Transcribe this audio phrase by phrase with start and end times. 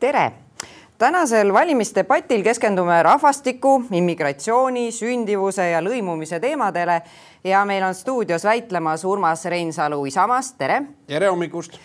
[0.00, 0.32] tere!
[0.98, 7.00] tänasel valimisdebatil keskendume rahvastiku, immigratsiooni, sündivuse ja lõimumise teemadele
[7.44, 10.82] ja meil on stuudios väitlemas Urmas Reinsalu Isamaast, tere!
[11.06, 11.78] tere hommikust!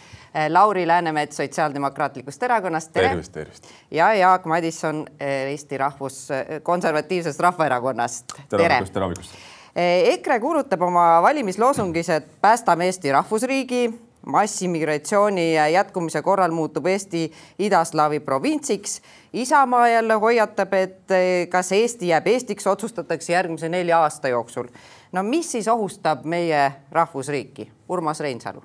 [0.50, 3.10] Lauri Läänemets Sotsiaaldemokraatlikust Erakonnast, tere!
[3.10, 3.68] tervist, tervist!
[3.92, 6.28] ja Jaak Madisson Eesti Rahvus,
[6.64, 9.38] Konservatiivsest Rahvaerakonnast, tere hommikust, tere hommikust!
[9.76, 13.88] EKRE kuulutab oma valimisloosungis, et päästame Eesti rahvusriigi,
[14.26, 19.02] massimigratsiooni jätkumise korral muutub Eesti idaslaavi provintsiks.
[19.34, 21.16] Isamaa jälle hoiatab, et
[21.50, 24.68] kas Eesti jääb Eestiks, otsustatakse järgmise nelja aasta jooksul.
[25.12, 27.72] no mis siis ohustab meie rahvusriiki?
[27.90, 28.64] Urmas Reinsalu.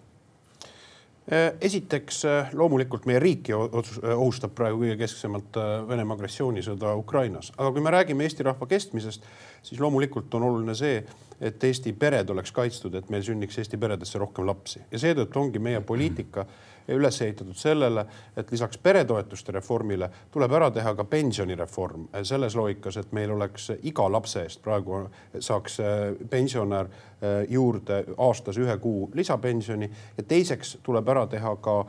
[1.60, 2.22] Esiteks
[2.56, 8.24] loomulikult meie riiki otsus, ohustab praegu kõige kesksemalt Venemaa agressioonisõda Ukrainas, aga kui me räägime
[8.24, 9.26] Eesti rahva kestmisest,
[9.62, 11.02] siis loomulikult on oluline see,
[11.40, 14.80] et Eesti pered oleks kaitstud, et meil sünniks Eesti peredesse rohkem lapsi.
[14.90, 16.46] Ja seetõttu ongi meie poliitika
[16.96, 18.04] üles ehitatud sellele,
[18.36, 24.08] et lisaks peretoetuste reformile tuleb ära teha ka pensionireform selles loogikas, et meil oleks iga
[24.12, 25.04] lapse eest praegu
[25.38, 25.80] saaks
[26.30, 26.88] pensionär
[27.48, 29.90] juurde aastas ühe kuu lisapensioni.
[30.16, 31.82] Ja teiseks tuleb ära teha ka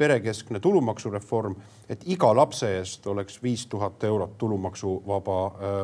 [0.00, 1.54] perekeskne tulumaksureform,
[1.92, 5.40] et iga lapse eest oleks viis tuhat eurot tulumaksuvaba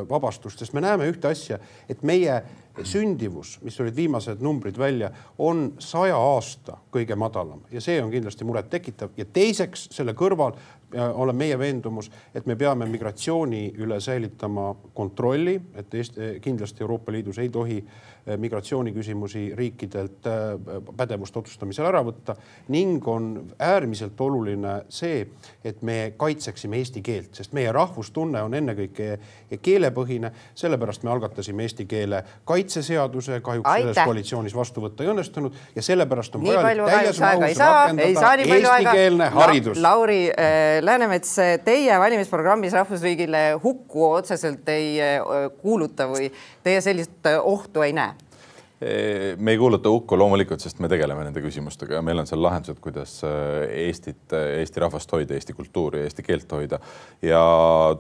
[0.09, 2.39] vabastust, sest me näeme ühte asja, et meie
[2.85, 8.45] sündivus, mis olid viimased numbrid välja, on saja aasta kõige madalam ja see on kindlasti
[8.45, 10.57] murettekitav ja teiseks selle kõrval
[10.95, 17.39] olen meie veendumus, et me peame migratsiooni üle säilitama kontrolli, et Eesti, kindlasti Euroopa Liidus
[17.39, 17.85] ei tohi
[18.37, 20.27] migratsiooniküsimusi riikidelt
[20.97, 22.35] pädevust otsustamisel ära võtta
[22.75, 23.29] ning on
[23.63, 25.21] äärmiselt oluline see,
[25.65, 29.19] et me kaitseksime eesti keelt, sest meie rahvustunne on ennekõike
[29.63, 30.33] keelepõhine.
[30.55, 33.93] sellepärast me algatasime eesti keele kaitseseaduse, kahjuks Aitäh.
[33.95, 39.31] selles koalitsioonis vastu võtta ei õnnestunud ja sellepärast on nii vajalik täies mahus rakendada eestikeelne
[39.39, 39.97] haridus La.
[39.97, 46.31] Lauri äh, Läänemets, teie valimisprogrammis rahvusriigile hukku otseselt ei äh, kuuluta või
[46.65, 48.26] teie sellist ohtu ei näe?
[49.37, 52.77] Me ei kuuluta hukku loomulikult, sest me tegeleme nende küsimustega ja meil on seal lahendused,
[52.85, 56.79] kuidas äh, Eestit, Eesti rahvast hoida, Eesti kultuuri, eesti keelt hoida.
[57.23, 57.41] ja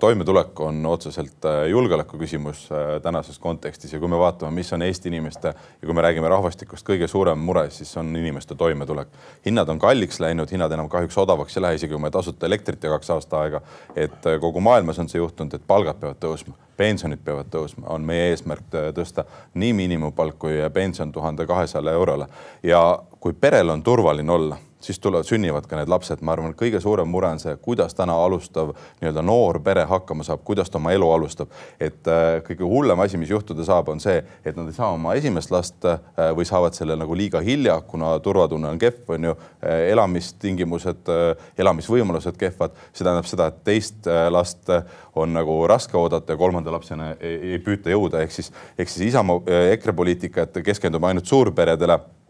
[0.00, 4.84] toimetulek on otseselt äh, julgeoleku küsimus äh, tänases kontekstis ja kui me vaatame, mis on
[4.84, 9.08] Eesti inimeste ja kui me räägime rahvastikust, kõige suurem mure, siis on inimeste toimetulek.
[9.46, 12.84] hinnad on kalliks läinud, hinnad enam kahjuks odavaks ei lähe, isegi kui me tasuta elektrit
[12.84, 13.64] jagaks aasta aega.
[13.96, 18.30] et kogu maailmas on see juhtunud, et palgad peavad tõusma pensionid peavad tõusma, on meie
[18.30, 22.26] eesmärk tõsta nii miinimumpalk kui pension tuhande kahesajale eurole.
[22.62, 22.82] Ja
[23.26, 24.56] kui perel on turvaline olla
[24.86, 28.14] siis tulevad, sünnivad ka need lapsed, ma arvan, kõige suurem mure on see, kuidas täna
[28.22, 28.68] alustav
[29.00, 31.50] nii-öelda noor pere hakkama saab, kuidas ta oma elu alustab.
[31.80, 35.16] et äh, kõige hullem asi, mis juhtuda saab, on see, et nad ei saa oma
[35.18, 35.98] esimest last äh,
[36.36, 41.48] või saavad selle nagu liiga hilja, kuna turvatunne on kehv, on ju äh,, elamistingimused äh,,
[41.58, 42.76] elamisvõimalused kehvad.
[42.92, 44.70] see tähendab seda, et teist äh, last
[45.16, 49.08] on nagu raske oodata ja kolmanda lapsena ei, ei püüta jõuda, ehk siis, ehk siis
[49.10, 52.25] Isamaa äh, EKRE poliitika, et keskendume ainult suurperedele Äh,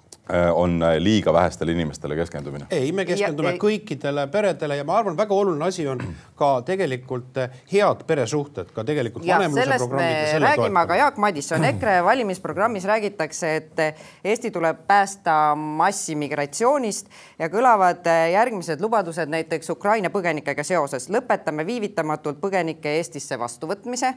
[0.53, 2.67] on äh, liiga vähestele inimestele keskendumine?
[2.71, 6.03] ei, me keskendume ja, kõikidele peredele ja ma arvan, väga oluline asi on
[6.35, 10.33] ka tegelikult äh, head peresuhted, ka tegelikult vanemluse programmid.
[10.43, 13.85] räägime, aga Jaak Madisson, EKRE valimisprogrammis räägitakse, et
[14.25, 17.07] Eesti tuleb päästa massimigratsioonist
[17.39, 21.07] ja kõlavad järgmised lubadused näiteks Ukraina põgenikega seoses.
[21.11, 24.15] lõpetame viivitamatult põgenike Eestisse vastuvõtmise,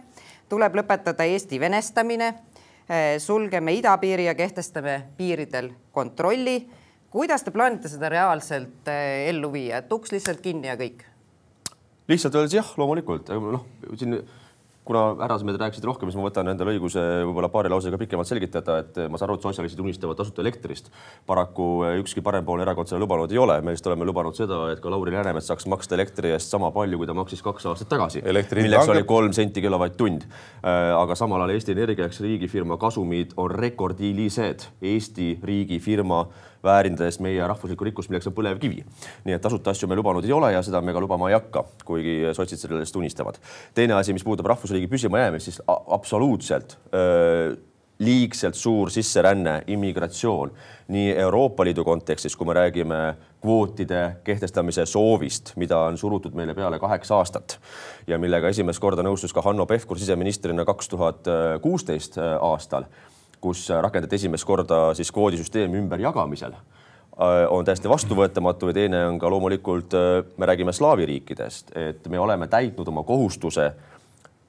[0.50, 2.34] tuleb lõpetada Eesti venestamine
[3.22, 6.70] sulgeme idapiiri ja kehtestame piiridel kontrolli.
[7.10, 11.06] kuidas te plaanite seda reaalselt eh, ellu viia, et uks lihtsalt kinni ja kõik?
[12.10, 14.18] lihtsalt öeldes jah, loomulikult, noh siin
[14.90, 18.98] kuna härrasmehed rääkisid rohkem, siis ma võtan endale õiguse võib-olla paari lausega pikemalt selgitada, et
[19.06, 20.90] ma saan aru, et sotsialistid unistavad tasuta elektrist.
[21.30, 21.68] paraku
[22.02, 25.14] ükski parempoolne erakond seda lubanud ei ole, me lihtsalt oleme lubanud seda, et ka Lauri
[25.14, 29.06] Läänemets saaks maksta elektri eest sama palju, kui ta maksis kaks aastat tagasi, milleks oli
[29.06, 30.26] kolm senti kilovatt-tund.
[30.26, 34.66] Äh, aga samal ajal Eesti Energia ehk riigifirma kasumid on rekordilised.
[34.82, 36.26] Eesti riigifirma
[36.64, 38.84] väärindades meie rahvuslikku rikkust, milleks on põlevkivi.
[39.26, 41.64] nii et tasuta asju me lubanud ei ole ja seda me ka lubama ei hakka,
[41.86, 43.40] kuigi sotsid sellest unistavad.
[43.74, 47.56] teine asi, mis puudutab rahvusriigi püsimajäämist, siis absoluutselt öö,
[48.00, 50.52] liigselt suur sisseränne, immigratsioon
[50.88, 53.00] nii Euroopa Liidu kontekstis, kui me räägime
[53.42, 57.60] kvootide kehtestamise soovist, mida on surutud meile peale kaheksa aastat
[58.08, 61.28] ja millega esimest korda nõustus ka Hanno Pevkur siseministrina kaks tuhat
[61.62, 62.88] kuusteist aastal
[63.42, 69.30] kus rakendati esimest korda siis kvoodisüsteemi ümberjagamisel, äh, on täiesti vastuvõetamatu ja teine on ka
[69.30, 73.72] loomulikult, äh, me räägime slaavi riikidest, et me oleme täitnud oma kohustuse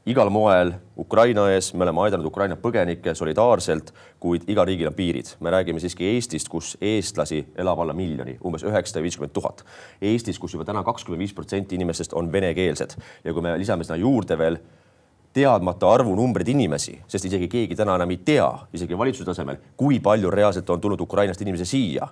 [0.08, 5.34] igal moel Ukraina ees, me oleme aidanud Ukraina põgenikke solidaarselt, kuid igal riigil on piirid.
[5.40, 9.64] me räägime siiski Eestist, kus eestlasi elab alla miljoni, umbes üheksasada viiskümmend tuhat.
[10.00, 14.00] Eestis, kus juba täna kakskümmend viis protsenti inimestest on venekeelsed ja kui me lisame sinna
[14.00, 14.58] juurde veel
[15.32, 20.30] teadmata arvunumbrid inimesi, sest isegi keegi täna enam ei tea, isegi valitsuse tasemel, kui palju
[20.30, 22.08] reaalselt on tulnud Ukrainast inimesi siia.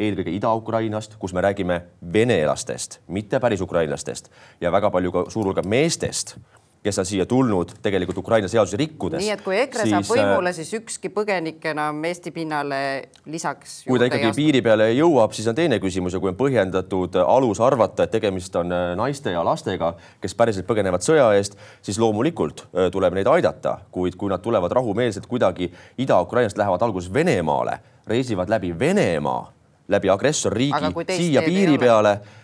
[0.00, 1.80] Eelkõige Ida-Ukrainast, kus me räägime
[2.12, 4.30] venelastest, mitte päris ukrainlastest.
[4.60, 6.36] Ja väga palju ka suur hulk meestest
[6.82, 9.20] kes on siia tulnud tegelikult Ukraina seadusi rikkudes.
[9.20, 12.80] nii et kui EKRE siis, saab võimule, siis ükski põgenik enam Eesti pinnale
[13.28, 13.82] lisaks.
[13.88, 17.60] kui ta ikkagi piiri peale jõuab, siis on teine küsimus ja kui on põhjendatud alus
[17.64, 19.92] arvata, et tegemist on äh, naiste ja lastega,
[20.24, 24.72] kes päriselt põgenevad sõja eest, siis loomulikult äh, tuleb neid aidata, kuid kui nad tulevad
[24.72, 25.68] rahumeelselt kuidagi
[26.00, 27.78] Ida-Ukrainast, lähevad alguses Venemaale,
[28.08, 29.50] reisivad läbi Venemaa,
[29.90, 32.39] läbi agressorriigi siia piiri peale Äh,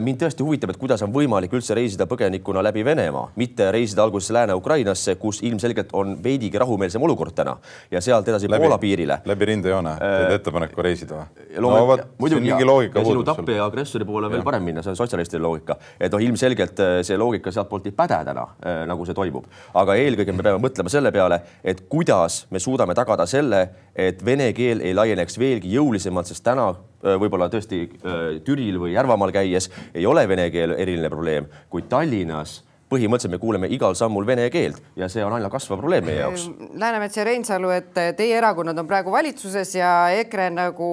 [0.00, 4.30] mind tõesti huvitab, et kuidas on võimalik üldse reisida põgenikuna läbi Venemaa, mitte reisida alguses
[4.34, 7.56] Lääne-Ukrainasse, kus ilmselgelt on veidigi rahumeelsem olukord täna.
[7.90, 9.20] Ja sealt edasi läbi, Poola piirile.
[9.24, 11.22] läbi rindejoone äh, teed ettepaneku reisida.
[11.22, 11.62] või?
[11.64, 15.00] no vot, muidugi mingi loogika sinu tapja ja agressori poole veel parem minna, see on
[15.00, 18.46] sotsialistide loogika, et noh, ilmselgelt äh, see loogika sealtpoolt ei päde täna,
[18.90, 19.48] nagu see toimub,
[19.80, 23.64] aga eelkõige me peame mõtlema selle peale, et kuidas me suudame tagada selle,
[23.94, 28.94] et vene keel ei laieneks veelgi jõulisemalt, sest täna Äh, võib-olla tõesti äh, Türil või
[28.94, 32.60] Järvamaal käies ei ole vene keel eriline probleem, kuid Tallinnas
[32.90, 36.48] põhimõtteliselt me kuuleme igal sammul vene keelt ja see on aina kasvav probleem meie jaoks.
[36.74, 39.92] Läänemets ja Reinsalu, et teie erakonnad on praegu valitsuses ja
[40.22, 40.90] EKRE nagu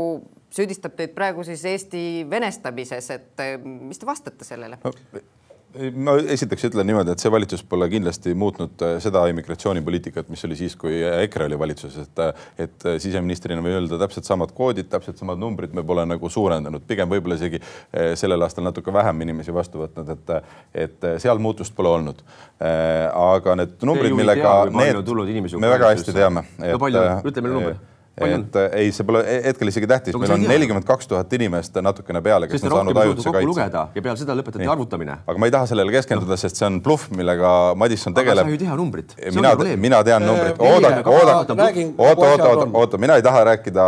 [0.54, 4.94] süüdistab teid praegu siis Eesti venestamises, et mis te vastate sellele no,?
[5.96, 10.58] Ma esiteks ütlen niimoodi, et see valitsus pole kindlasti muutnud äh, seda immigratsioonipoliitikat, mis oli
[10.60, 14.90] siis, kui EKRE oli valitsuses, et äh, et äh, siseministrina võin öelda täpselt samad koodid,
[14.92, 17.62] täpselt samad numbrid, me pole nagu suurendanud, pigem võib-olla isegi
[18.20, 20.34] sellel aastal natuke vähem inimesi vastu võtnud, et
[20.88, 22.24] et seal muutust pole olnud.
[22.60, 25.14] aga need numbrid, millega need,
[25.62, 26.44] me väga hästi teame.
[26.64, 27.78] no palju, ütle meile numbri
[28.26, 32.22] et äh, ei, see pole hetkel isegi tähtis meil on nelikümmend kaks tuhat inimest natukene
[32.26, 33.68] peale, kes on saanud ajutise kaitse.
[33.96, 34.72] ja peale seda lõpetati nii.
[34.74, 35.20] arvutamine.
[35.28, 38.42] aga ma ei taha sellele keskenduda no., sest see on bluff, millega Madisson tegeleb.
[38.42, 39.16] aga sa ju ei tea numbrit.
[39.38, 39.54] mina,
[39.86, 40.58] mina tean numbrit.
[40.58, 43.88] oodake, oodake, oota, oota, oota, oota, mina ei taha rääkida,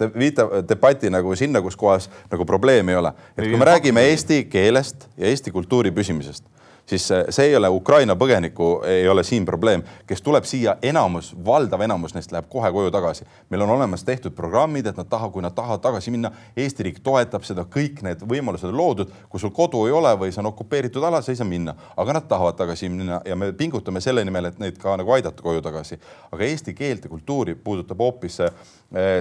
[0.00, 3.12] te viite debati nagu sinna, kus kohas nagu probleemi ei ole.
[3.36, 6.48] et kui me räägime eesti keelest ja eesti kultuuri püsimisest
[6.86, 11.82] siis see ei ole Ukraina põgeniku, ei ole siin probleem, kes tuleb siia, enamus, valdav
[11.82, 13.24] enamus neist läheb kohe koju tagasi.
[13.50, 17.00] meil on olemas tehtud programmid, et nad taha, kui nad tahavad tagasi minna, Eesti riik
[17.02, 20.50] toetab seda, kõik need võimalused on loodud, kui sul kodu ei ole või see on
[20.52, 24.24] okupeeritud ala, sa ei saa minna, aga nad tahavad tagasi minna ja me pingutame selle
[24.24, 25.98] nimel, et neid ka nagu aidata koju tagasi.
[26.32, 28.40] aga eesti keelt ja kultuuri puudutab hoopis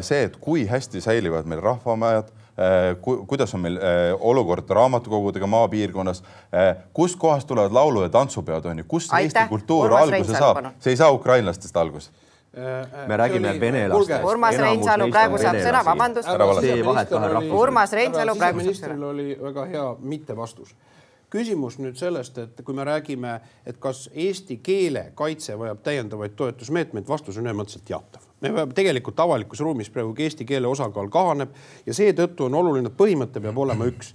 [0.01, 2.31] see, et kui hästi säilivad meil rahvamajad
[3.02, 6.24] ku, kuidas on meil äh, olukord raamatukogudega maapiirkonnas,
[6.54, 9.42] äh, kustkohast tulevad laulu- ja tantsupeod, on ju, kust Aitäh.
[9.42, 12.12] Eesti kultuur Urmas alguse Reinsalu, saab, see ei saa ukrainlastest alguse
[13.07, 14.24] me räägime venelastest.
[14.24, 16.30] Urmas Reinsalu praegu saab sõna, vabandust.
[17.52, 19.10] Urmas Reinsalu praegu saab sõna.
[19.10, 20.72] oli väga hea mittevastus
[21.36, 27.07] küsimus nüüd sellest, et kui me räägime, et kas eesti keele kaitse vajab täiendavaid toetusmeetmeid,
[27.10, 28.25] vastus on ühemõtteliselt jaatav.
[28.41, 31.55] Me peame tegelikult avalikus ruumis praegu eesti keele osakaal kahaneb
[31.85, 34.13] ja seetõttu on oluline, et põhimõte peab olema üks.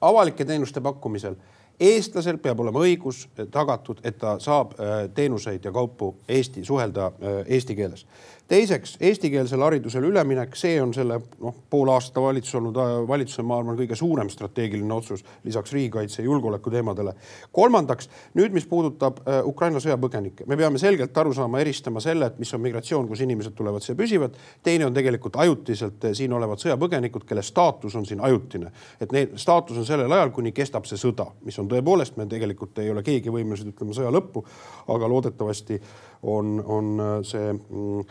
[0.00, 1.36] avalike teenuste pakkumisel
[1.80, 7.42] eestlasel peab olema õigus tagatud, et ta saab äh, teenuseid ja kaupu Eesti, suhelda äh,
[7.56, 8.06] eesti keeles
[8.52, 13.56] teiseks, eestikeelsele haridusele üleminek, see on selle noh, poole aasta valitsus olnud äh, valitsuse, ma
[13.60, 17.14] arvan, kõige suurem strateegiline otsus lisaks riigikaitse ja julgeoleku teemadele.
[17.52, 22.42] kolmandaks, nüüd, mis puudutab äh, Ukraina sõjapõgenikke, me peame selgelt aru saama, eristama selle, et
[22.42, 24.36] mis on migratsioon, kus inimesed tulevad siia püsivalt.
[24.62, 28.72] teine on tegelikult ajutiselt äh, siin olevad sõjapõgenikud, kelle staatus on siin ajutine.
[29.00, 32.78] et neil staatus on sellel ajal, kuni kestab see sõda, mis on tõepoolest, me tegelikult
[32.82, 34.44] ei ole keegi võimelised ütlema sõja lõppu,
[34.92, 35.80] aga loodetavasti
[36.22, 38.04] on, on see mm,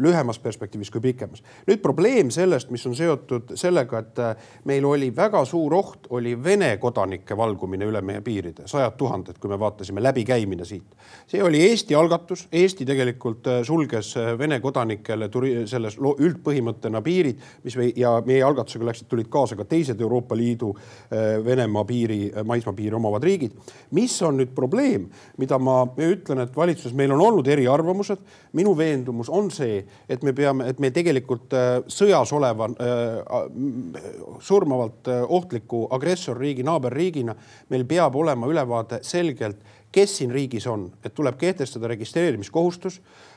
[0.00, 1.42] lühemas perspektiivis kui pikemas.
[1.66, 6.36] nüüd probleem sellest, mis on seotud sellega, et äh, meil oli väga suur oht, oli
[6.44, 10.96] Vene kodanike valgumine üle meie piiride, sajad tuhanded, kui me vaatasime läbikäimine siit.
[11.26, 17.40] see oli Eesti algatus, Eesti tegelikult äh, sulges äh, Vene kodanikele turi, selles üldpõhimõttena piirid,
[17.64, 20.74] mis või, ja meie algatusega läksid, tulid kaasa ka teised Euroopa Liidu
[21.44, 23.52] Venemaa piiri, maismaapiiri omavad riigid.
[23.90, 25.08] mis on nüüd probleem,
[25.38, 28.22] mida ma ütlen, et valitsuses meil on olnud eriarvamused,
[28.52, 33.34] minu veendumus on see, et me peame, et me tegelikult äh, sõjas oleva äh,
[34.40, 37.36] surmavalt äh, ohtliku agressorriigi, naaberriigina,
[37.70, 39.60] meil peab olema ülevaade selgelt,
[39.90, 43.29] kes siin riigis on, et tuleb kehtestada registreerimiskohustus äh,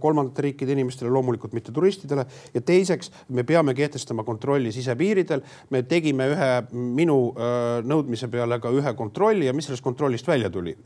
[0.00, 2.26] kolmandate riikide inimestele, loomulikult mitte turistidele.
[2.54, 5.42] ja teiseks, me peame kehtestama kontrolli sisepiiridel.
[5.70, 10.50] me tegime ühe minu äh, nõudmise peale ka ühe kontrolli ja mis sellest kontrollist välja
[10.50, 10.76] tuli,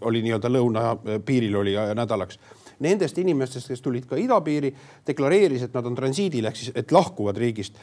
[0.00, 2.38] oli nii-öelda lõunapiiril oli nädalaks
[2.84, 4.72] nendest inimestest, kes tulid ka idapiiri,
[5.06, 7.78] deklareeris, et nad on transiidil ehk siis, et lahkuvad riigist.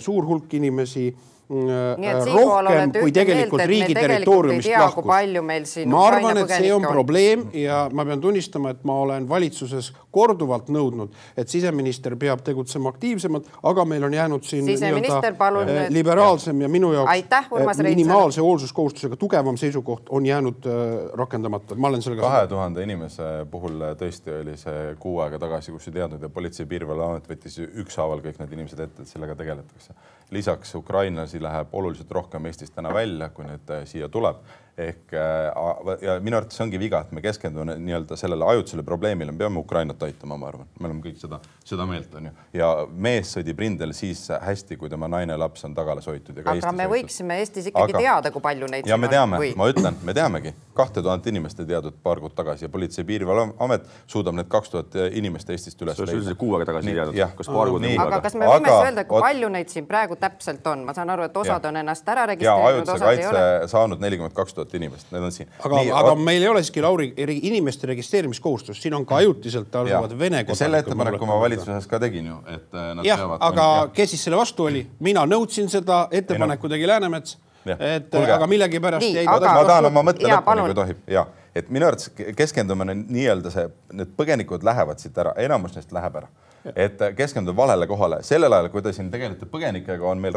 [0.00, 5.76] suur hulk inimesi Äh, rohkem kui tegelikult meelt, riigi territooriumist lahkus.
[5.90, 9.90] ma arvan, et see on, on probleem ja ma pean tunnistama, et ma olen valitsuses
[10.14, 16.62] korduvalt nõudnud, et siseminister peab tegutsema aktiivsemalt, aga meil on jäänud siin nii-öelda äh, liberaalsem
[16.62, 20.70] ja minu jaoks Aitäh, äh, minimaalse hoolsuskohustusega tugevam seisukoht on jäänud
[21.18, 21.74] rakendamata.
[21.74, 22.22] ma olen sellega.
[22.22, 26.64] kahe tuhande inimese puhul tõesti oli see kuu aega tagasi, kus ei teadnud ja Politsei-
[26.64, 29.94] ja Piirivalveamet võttis ükshaaval kõik need inimesed ette, et sellega tegeletakse.
[30.30, 34.42] Lisaks ukrainlasi läheb oluliselt rohkem Eestist täna välja, kui nüüd äh, siia tuleb
[34.80, 39.42] ehk äh, ja minu arvates ongi viga, et me keskendume nii-öelda sellele ajutisele probleemile, me
[39.42, 42.32] peame Ukrainat aitama, ma arvan, me oleme kõik seda, seda meelt, on ju.
[42.60, 46.38] ja mees sõdib rindel siis hästi, kui tema naine, laps on tagalas hoitud.
[46.42, 47.46] aga Eestis me võiksime hoitud.
[47.50, 51.02] Eestis ikkagi aga, teada, kui palju neid ja me teame, ma ütlen, me teamegi, kahte
[51.04, 54.98] tuhat inimest ei teadnud paar kuud tagasi ja Politsei- ja Piirivalveamet suudab need kaks tuhat
[55.12, 56.12] inimest Eestist üles leida.
[56.12, 57.88] see oli kuu aega tagasi ei teadnud, kas paar kuud.
[58.06, 61.10] aga kas me võime aga, öelda, kui palju neid siin praegu täpselt on, ma saan
[61.10, 63.44] aru, et osad on ennast ära registreerinud, osad ei ole.
[63.70, 66.22] saanud nelikümmend kaks tuhat inimest, need on siin aga, aga on...
[66.26, 70.58] meil ei ole siiski, Lauri, inimeste registreerimiskohustust, siin on ka ajutiselt asuvad Vene kodanikud.
[70.58, 73.86] selle ettepaneku ma valitsuses ka tegin ju, et äh, nad jah, aga ja.
[74.00, 74.84] kes siis selle vastu oli?
[75.00, 77.38] mina nõudsin seda, ettepaneku tegi Läänemets.
[77.66, 78.32] et Kulge.
[78.36, 79.54] aga millegipärast jäi aga...
[79.60, 83.66] ma tahan oma mõtte lõpuni, kui tohib, ja et minu arvates keskendume nii-öelda see,
[83.98, 86.30] need põgenikud lähevad siit ära, enamus neist läheb ära
[86.76, 88.22] et keskenduda valele kohale.
[88.22, 90.36] sellel ajal, kui te siin tegelete põgenikega, on meil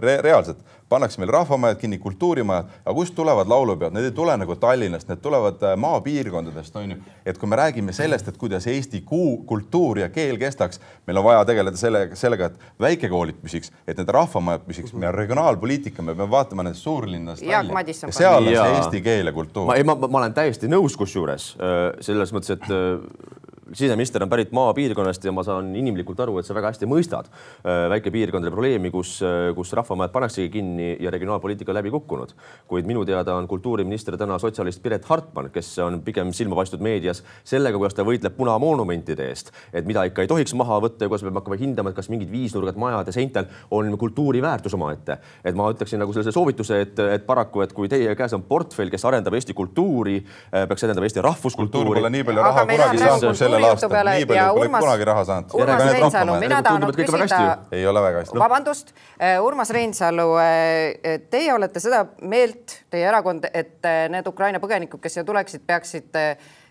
[0.00, 4.56] re reaalselt, pannakse meil rahvamajad kinni, kultuurimajad, aga kust tulevad laulupeod, need ei tule nagu
[4.56, 6.98] Tallinnast, need tulevad äh, maapiirkondadest, on ju.
[7.26, 11.26] et kui me räägime sellest, et kuidas Eesti kuu, kultuur ja keel kestaks, meil on
[11.28, 16.14] vaja tegeleda sellega, sellega, et väikekoolid püsiks, et need rahvamajad püsiks, meil on regionaalpoliitika, me
[16.14, 18.10] peame vaatama nendest suurlinnadest välja.
[18.10, 19.70] seal on see eesti keel ja kultuur.
[19.70, 23.39] ma, ma, ma olen täiesti nõus, kusjuures äh, selles mõttes, et äh,
[23.72, 27.86] siseminister on pärit maapiirkonnast ja ma saan inimlikult aru, et sa väga hästi mõistad äh,
[27.92, 32.34] väikepiirkondade probleemi, kus, äh, kus rahvamajad pannaksegi kinni ja regionaalpoliitika läbi kukkunud.
[32.68, 37.22] kuid minu teada on kultuuriminister täna sotsialist Piret Hartman, kes on pigem silma paistnud meedias
[37.44, 41.22] sellega, kuidas ta võitleb punamonumentide eest, et mida ikka ei tohiks maha võtta ja kuidas
[41.22, 45.18] me peame hakkama hindama, et kas mingid viisnurgad majade seintel on kultuuriväärtus omaette.
[45.44, 48.90] et ma ütleksin nagu sellise soovituse, et, et paraku, et kui teie käes on portfell,
[48.90, 50.18] kes arendab Eesti kultuuri,
[50.54, 51.86] äh, peaks edendama Eesti rahvuskultuuri.
[51.86, 55.08] kultuur pole nii palju raha kunagi saanud selle veel aastal, nii palju pole Urmas, kunagi
[55.08, 55.54] raha saanud.
[55.56, 57.40] Urmas Reinsalu, mina tahan küsida.
[57.72, 58.38] ei ole väga hästi.
[58.38, 64.60] vabandust, äh, Urmas Reinsalu, äh, teie olete seda meelt, teie erakond, et äh, need Ukraina
[64.62, 66.24] põgenikud, kes siia tuleksid, peaksid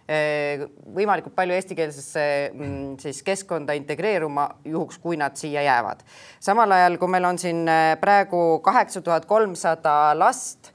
[0.10, 6.02] võimalikult palju eestikeelsesse mm, siis keskkonda integreeruma, juhuks kui nad siia jäävad.
[6.42, 7.70] samal ajal, kui meil on siin
[8.02, 10.72] praegu kaheksa tuhat kolmsada last,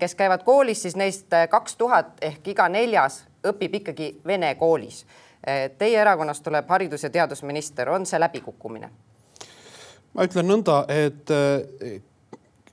[0.00, 5.02] kes käivad koolis, siis neist kaks tuhat ehk iga neljas õpib ikkagi vene koolis
[5.78, 8.90] Teie erakonnast tuleb haridus- ja teadusminister, on see läbikukkumine?
[10.14, 11.98] ma ütlen nõnda, et eh,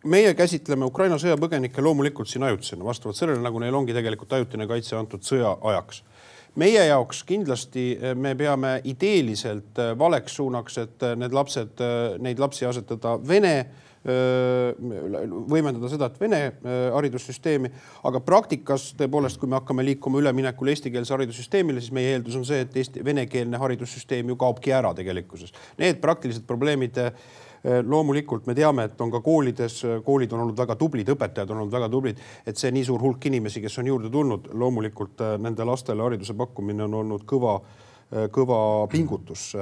[0.10, 4.98] meie käsitleme Ukraina sõjapõgenikke loomulikult siin ajutisena, vastavalt sellele, nagu neil ongi tegelikult ajutine kaitse
[5.00, 6.04] antud sõja ajaks.
[6.60, 11.86] meie jaoks kindlasti eh, me peame ideeliselt eh, valeks suunaks, et need lapsed,
[12.20, 13.56] neid lapsi asetada Vene
[14.08, 16.40] võimendada seda, et vene
[16.96, 17.72] haridussüsteemi,
[18.08, 22.62] aga praktikas tõepoolest, kui me hakkame liikuma üleminekul eestikeelse haridussüsteemile, siis meie eeldus on see,
[22.64, 25.52] et Eesti venekeelne haridussüsteem ju kaobki ära tegelikkuses.
[25.82, 27.02] Need praktilised probleemid
[27.84, 31.76] loomulikult me teame, et on ka koolides, koolid on olnud väga tublid, õpetajad on olnud
[31.76, 36.08] väga tublid, et see nii suur hulk inimesi, kes on juurde tulnud, loomulikult nende lastele
[36.08, 39.54] hariduse pakkumine on olnud kõva Äh, kõva pingutus.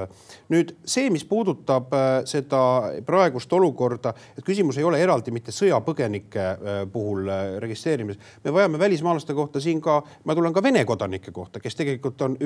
[0.49, 2.59] nüüd see, mis puudutab äh, seda
[3.05, 7.27] praegust olukorda, et küsimus ei ole eraldi mitte sõjapõgenike äh, puhul
[7.59, 8.21] registreerimises.
[8.43, 12.37] me vajame välismaalaste kohta siin ka, ma tulen ka Vene kodanike kohta, kes tegelikult on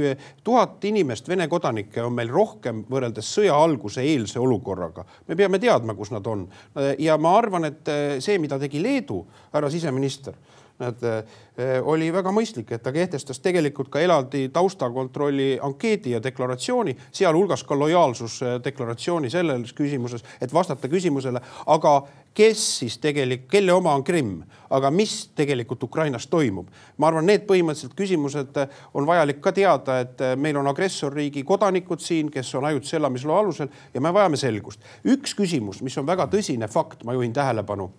[0.44, 5.06] tuhat inimest, Vene kodanikke on meil rohkem võrreldes sõja alguse eelse olukorraga.
[5.28, 6.48] me peame teadma, kus nad on
[7.00, 9.22] ja ma arvan, et see, mida tegi Leedu
[9.54, 10.34] härra siseminister
[10.82, 16.96] näed, eh, oli väga mõistlik, et ta kehtestas tegelikult ka eraldi taustakontrolli ankeedi ja deklaratsiooni,
[17.12, 21.96] sealhulgas ka lojaalsusdeklaratsiooni selles küsimuses, et vastata küsimusele, aga
[22.34, 26.68] kes siis tegelikult, kelle oma on Krimm, aga mis tegelikult Ukrainas toimub.
[26.98, 28.58] ma arvan, need põhimõttelised küsimused
[28.94, 33.68] on vajalik ka teada, et meil on agressorriigi kodanikud siin, kes on ajutise elamisloa alusel
[33.94, 34.80] ja me vajame selgust.
[35.06, 37.92] üks küsimus, mis on väga tõsine fakt, ma juhin tähelepanu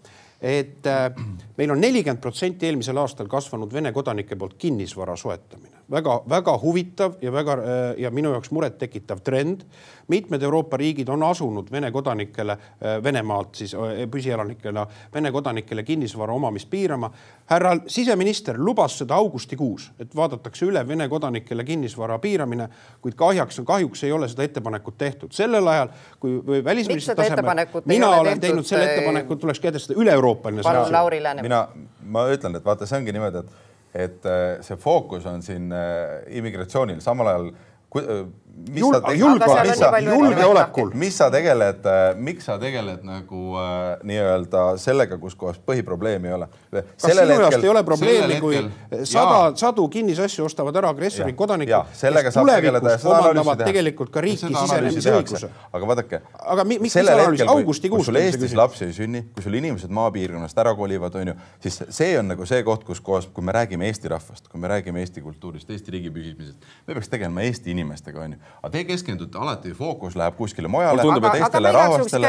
[0.43, 1.15] et äh,
[1.57, 7.33] meil on nelikümmend protsenti eelmisel aastal kasvanud Vene kodanike poolt kinnisvara soetamine väga-väga huvitav ja
[7.33, 9.63] väga äh, ja minu jaoks murettekitav trend.
[10.09, 16.33] mitmed Euroopa riigid on asunud Vene kodanikele, äh, Venemaalt siis äh, püsielanikena, Vene kodanikele kinnisvara
[16.33, 17.11] omamist piirama.
[17.47, 22.69] härra siseminister lubas seda augustikuus, et vaadatakse üle Vene kodanikele kinnisvara piiramine,
[23.01, 25.33] kuid kahjuks, kahjuks ei ole seda ettepanekut tehtud.
[25.33, 25.89] sellel ajal,
[26.21, 30.91] kui või välisministri tasemel, mina olen tehtud, teinud selle ettepaneku, tuleks kehtestada üle-euroopaline seadus.
[30.91, 31.49] Lauri Läänemets.
[31.49, 31.69] mina,
[32.03, 36.23] ma ütlen, et vaata, see ongi niimoodi, et et äh, see fookus on siin äh,
[36.39, 38.25] immigratsioonil, samal ajal äh,
[38.73, 40.91] mis Jul, sa julgeolekul, julgeolekul.
[40.95, 46.49] mis sa tegeled, miks sa tegeled nagu äh, nii-öelda sellega, kus kohas põhiprobleemi ei ole?
[46.71, 48.61] kas sinu jaoks ei ole probleemi, kui
[49.09, 55.51] sada, sadu kinnisasju ostavad ära agressori kodanikud, kes tulevikus omandavad tegelikult ka riiki sisenemise õiguse?
[55.73, 56.23] aga vaadake.
[56.55, 58.05] aga mi, miks see analüüs augustikuus?
[58.05, 62.15] kui sul Eestis lapsi ei sünni, kui sul inimesed maapiirkonnast ära kolivad, onju, siis see
[62.21, 65.25] on nagu see koht, kus kohas, kui me räägime Eesti rahvast, kui me räägime Eesti
[65.25, 70.15] kultuurist, Eesti riigi püsimisest, me peaks tegelema Eesti inimestega, onju aga te keskendute alati, fookus
[70.19, 71.03] läheb kuskile mujale.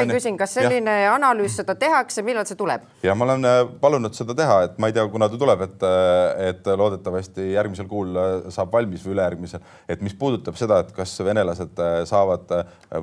[0.10, 1.14] küsin, kas selline ja.
[1.14, 2.86] analüüs seda tehakse, millal see tuleb?
[3.06, 5.86] ja ma olen äh, palunud seda teha, et ma ei tea, kuna ta tuleb, et,
[5.86, 10.94] äh, et loodetavasti järgmisel kuul äh, saab valmis või ülejärgmisel, et mis puudutab seda, et
[10.96, 12.50] kas venelased saavad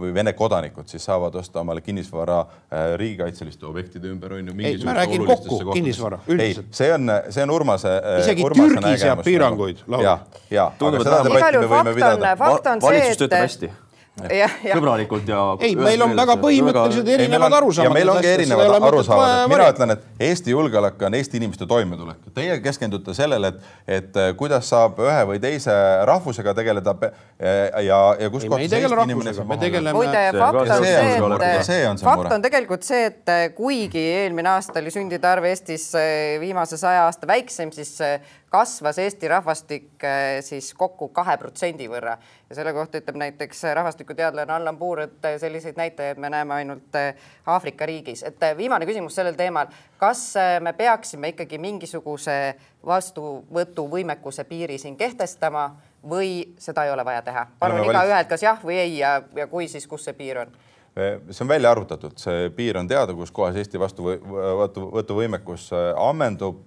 [0.00, 2.40] või Vene kodanikud siis saavad osta omale kinnisvara
[2.98, 4.54] riigikaitseliste objektide ümber on ju.
[4.58, 6.72] ei, ma räägin kokku kinnisvara üldiselt.
[6.74, 7.94] see on, see on Urmase.
[8.20, 9.84] isegi Urmase Türgi seab piiranguid.
[10.02, 10.18] ja,
[10.50, 10.66] ja.
[10.80, 13.72] igal juhul fakt on, fakt on see, et töötab hästi.
[14.20, 15.40] Sõbralikult ja.
[15.64, 17.94] ei, meil on väga põhimõttelised erinevad arusaamad.
[17.94, 22.18] meil ongi erinevad arusaamad, mina ütlen, et Eesti julgeolek on Eesti inimeste toimetulek.
[22.36, 25.72] Teie keskendute sellele, et, et äh, kuidas saab ühe või teise
[26.10, 29.94] rahvusega tegeleda äh, ja, ja kus kohas Eesti inimene saab tegeleme....
[29.96, 30.84] muide, fakt on
[31.64, 35.90] see, et fakt on tegelikult see, et äh, kuigi eelmine aasta oli sündide arv Eestis
[36.42, 37.96] viimase saja aasta väiksem, siis
[38.50, 40.04] kasvas Eesti rahvastik
[40.42, 42.16] siis kokku kahe protsendi võrra
[42.50, 47.14] ja selle kohta ütleb näiteks rahvastikuteadlane Allan Puur, et selliseid näitajaid me näeme ainult äh,
[47.46, 48.22] Aafrika riigis.
[48.22, 55.70] et viimane küsimus sellel teemal, kas me peaksime ikkagi mingisuguse vastuvõtuvõimekuse piiri siin kehtestama
[56.08, 57.46] või seda ei ole vaja teha?
[57.58, 60.52] palun igaühelt, kas jah või ei ja, ja kui, siis kus see piir on?
[60.94, 65.68] See on välja arvutatud, see piir on teada, kus kohas Eesti vastuvõtuvõimekus
[66.02, 66.66] ammendub.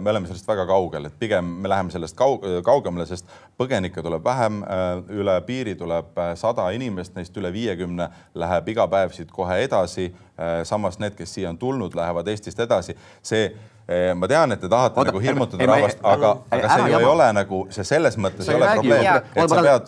[0.00, 3.26] me oleme sellest väga kaugel, et pigem me läheme sellest kaug kaugemale, sest
[3.60, 4.64] põgenikke tuleb vähem.
[5.08, 10.14] üle piiri tuleb sada inimest, neist üle viiekümne läheb iga päev siit kohe edasi.
[10.64, 12.96] samas need, kes siia on tulnud, lähevad Eestist edasi.
[13.22, 13.52] see
[14.14, 17.28] ma tean, et te tahate oota, nagu hirmutada rahvast, aga, aga see ju ei ole
[17.32, 19.22] nagu see selles mõttes ei ole probleem.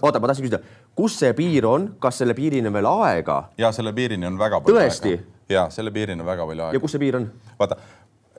[0.03, 0.61] oota, ma tahtsin küsida
[0.98, 3.42] kus see piir on, kas selle piirini on veel aega?
[3.59, 5.16] ja selle piirini on väga palju tõesti?
[5.16, 5.38] aega.
[5.48, 6.76] ja selle piirini on väga palju aega.
[6.76, 7.26] ja kus see piir on?
[7.61, 7.79] vaata,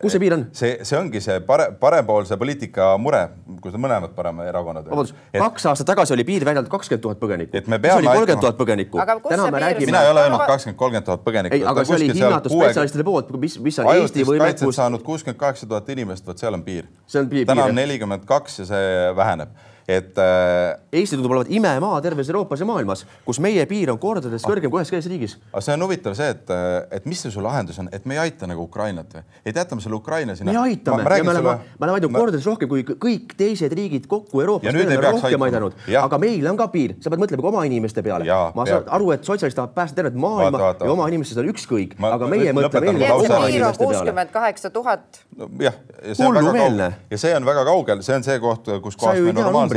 [0.02, 0.44] kus see piir on?
[0.58, 3.22] see, see ongi see pare, parempoolse poliitika mure,
[3.64, 4.90] kus on mõlemad paremerakonnad.
[4.92, 7.58] vabandust, kaks aastat tagasi oli piir väidetavalt kakskümmend tuhat põgenikku.
[7.62, 9.02] et me peame kolmkümmend tuhat põgenikku.
[9.30, 9.92] täna me räägime.
[9.94, 11.60] mina ei ole öelnud kakskümmend, kolmkümmend tuhat põgenikku.
[11.60, 14.78] ei, aga see oli hinnatud spetsialistide poolt, mis, mis on Eesti võimekus.
[14.82, 16.90] saanud kuuskümmend kaheksa tuhat inimest, vot seal on piir.
[17.08, 17.48] see on piir.
[17.50, 22.60] täna on nelikümmend kaks ja see väheneb et äh, Eesti tundub olevat imemaa terves Euroopas
[22.60, 25.38] ja maailmas, kus meie piir on kordades kõrgem kui üheski teises riigis.
[25.52, 28.18] aga see on huvitav see, et, äh, et mis see su lahendus on, et me
[28.18, 29.24] ei aita nagu Ukrainat või?
[29.46, 30.52] et jätame selle Ukraina sinna.
[30.52, 34.08] me aitame ma, ja me oleme, me oleme aidanud kordades rohkem kui kõik teised riigid
[34.12, 34.74] kokku Euroopas.
[34.74, 38.28] me rohkem aidanud, aga meil on ka piir, sa pead mõtlema ka oma inimeste peale.
[38.56, 40.86] ma saan aru, et sotsialistid tahavad päästa tervet maailma vaata, vaata.
[40.86, 43.96] ja oma inimestest on ükskõik, aga meie mõtleme eelkõige oma inimeste peale.
[43.96, 45.24] kuuskümmend kaheksa tuhat.
[45.60, 48.72] jah, ja see on väga kaugel ja see on väga kaugel, see on see koht,
[48.84, 49.71] kus kohas me normaalselt,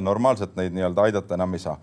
[0.00, 1.76] normaalselt normaalselt neid nii-öelda aidata enam ei saa.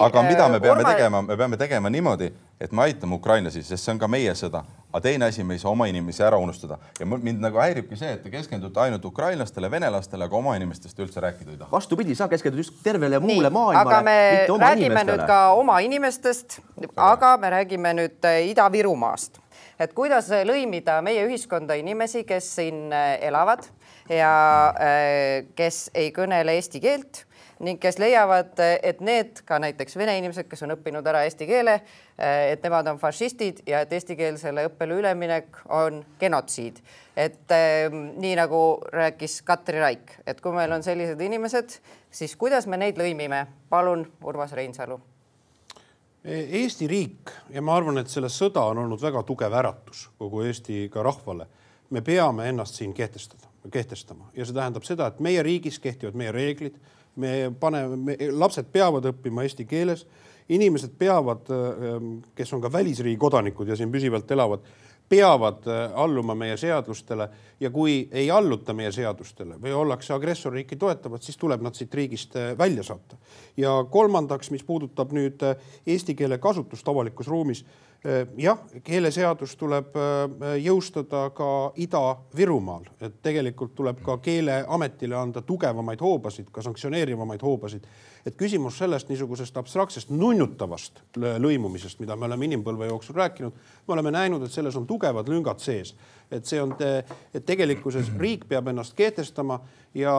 [0.00, 0.92] aga mida me äh, peame Urma...
[0.92, 2.28] tegema, me peame tegema niimoodi,
[2.60, 4.62] et me aitame ukrainlasi, sest see on ka meie sõda.
[4.90, 8.12] aga teine asi, me ei saa oma inimesi ära unustada ja mind nagu häiribki see,
[8.16, 11.70] et te keskendute ainult ukrainlastele, venelastele, aga oma inimestest üldse rääkida ei taha.
[11.72, 13.94] vastupidi, sa keskendud just tervele muule Nii, maailmale.
[13.94, 15.12] aga me räägime inimestele.
[15.12, 16.60] nüüd ka oma inimestest,
[16.96, 19.40] aga me räägime nüüd äh, Ida-Virumaast
[19.80, 23.64] et kuidas lõimida meie ühiskonda inimesi, kes siin elavad
[24.10, 24.34] ja
[25.56, 27.24] kes ei kõnele eesti keelt
[27.60, 31.76] ning kes leiavad, et need ka näiteks vene inimesed, kes on õppinud ära eesti keele,
[32.16, 36.80] et nemad on fašistid ja et eestikeelsele õppele üleminek on genotsiid.
[37.16, 41.76] et eh, nii nagu rääkis Katri Raik, et kui meil on sellised inimesed,
[42.10, 43.46] siis kuidas me neid lõimime?
[43.68, 45.00] palun, Urmas Reinsalu.
[46.24, 50.88] Eesti riik ja ma arvan, et selle sõda on olnud väga tugev äratus kogu Eesti
[50.92, 51.46] ka rahvale.
[51.90, 56.32] me peame ennast siin kehtestada, kehtestama ja see tähendab seda, et meie riigis kehtivad meie
[56.32, 56.78] reeglid
[57.16, 60.06] me paneme, lapsed peavad õppima eesti keeles,
[60.50, 64.64] inimesed peavad, ähm, kes on ka välisriigi kodanikud ja siin püsivalt elavad,
[65.10, 67.28] peavad äh, alluma meie seadustele
[67.60, 72.36] ja kui ei alluta meie seadustele või ollakse agressorriiki toetavad, siis tuleb nad siit riigist
[72.38, 73.18] äh, välja saata.
[73.56, 77.64] ja kolmandaks, mis puudutab nüüd äh, eesti keele kasutust avalikus ruumis
[78.40, 79.96] jah, keeleseadus tuleb
[80.62, 87.84] jõustada ka Ida-Virumaal, et tegelikult tuleb ka Keeleametile anda tugevamaid hoobasid, ka sanktsioneerivamaid hoobasid
[88.26, 94.12] et küsimus sellest niisugusest abstraktsest nunnutavast lõimumisest, mida me oleme inimpõlve jooksul rääkinud, me oleme
[94.14, 95.94] näinud, et selles on tugevad lüngad sees.
[96.30, 96.76] et see on,
[97.34, 99.60] et tegelikkuses riik peab ennast kehtestama
[99.94, 100.12] ja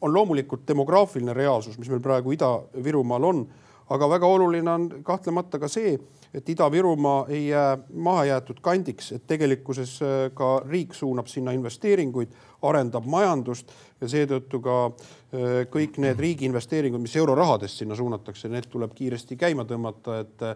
[0.00, 3.46] on loomulikult demograafiline reaalsus, mis meil praegu Ida-Virumaal on
[3.92, 5.94] aga väga oluline on kahtlemata ka see,
[6.34, 13.06] et Ida-Virumaa ei jää mahajäetud kandiks, et tegelikkuses äh, ka riik suunab sinna investeeringuid, arendab
[13.06, 18.96] majandust ja seetõttu ka äh, kõik need riigi investeeringud, mis eurorahadest sinna suunatakse, need tuleb
[18.96, 20.48] kiiresti käima tõmmata, et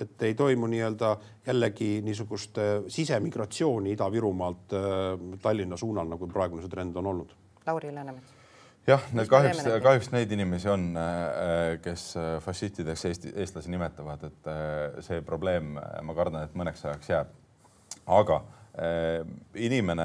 [0.00, 1.10] et ei toimu nii-öelda
[1.44, 4.72] jällegi niisugust äh, sisemigratsiooni Ida-Virumaalt
[5.42, 7.36] Tallinna suunal, nagu praegune see trend on olnud.
[7.66, 8.39] Lauri Läänemets
[8.90, 15.02] jah, kahjuks, kahjuks neid inimesi on, äh, kes äh, fašistideks Eesti, eestlasi nimetavad, et äh,
[15.06, 17.36] see probleem, ma kardan, et mõneks ajaks jääb.
[18.06, 18.59] aga Äh,
[19.58, 20.04] inimene,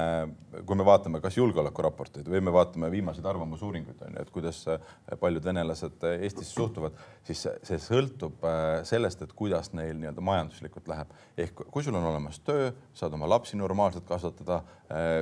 [0.66, 4.88] kui me vaatame kas julgeolekuraporteid või me vaatame viimaseid arvamusuuringuid, on ju, et kuidas äh,
[5.20, 8.42] paljud venelased äh, Eestisse suhtuvad, siis see sõltub
[8.86, 11.14] sellest, et kuidas neil nii-öelda majanduslikult läheb.
[11.38, 14.62] ehk kui sul on olemas töö, saad oma lapsi normaalselt kasvatada,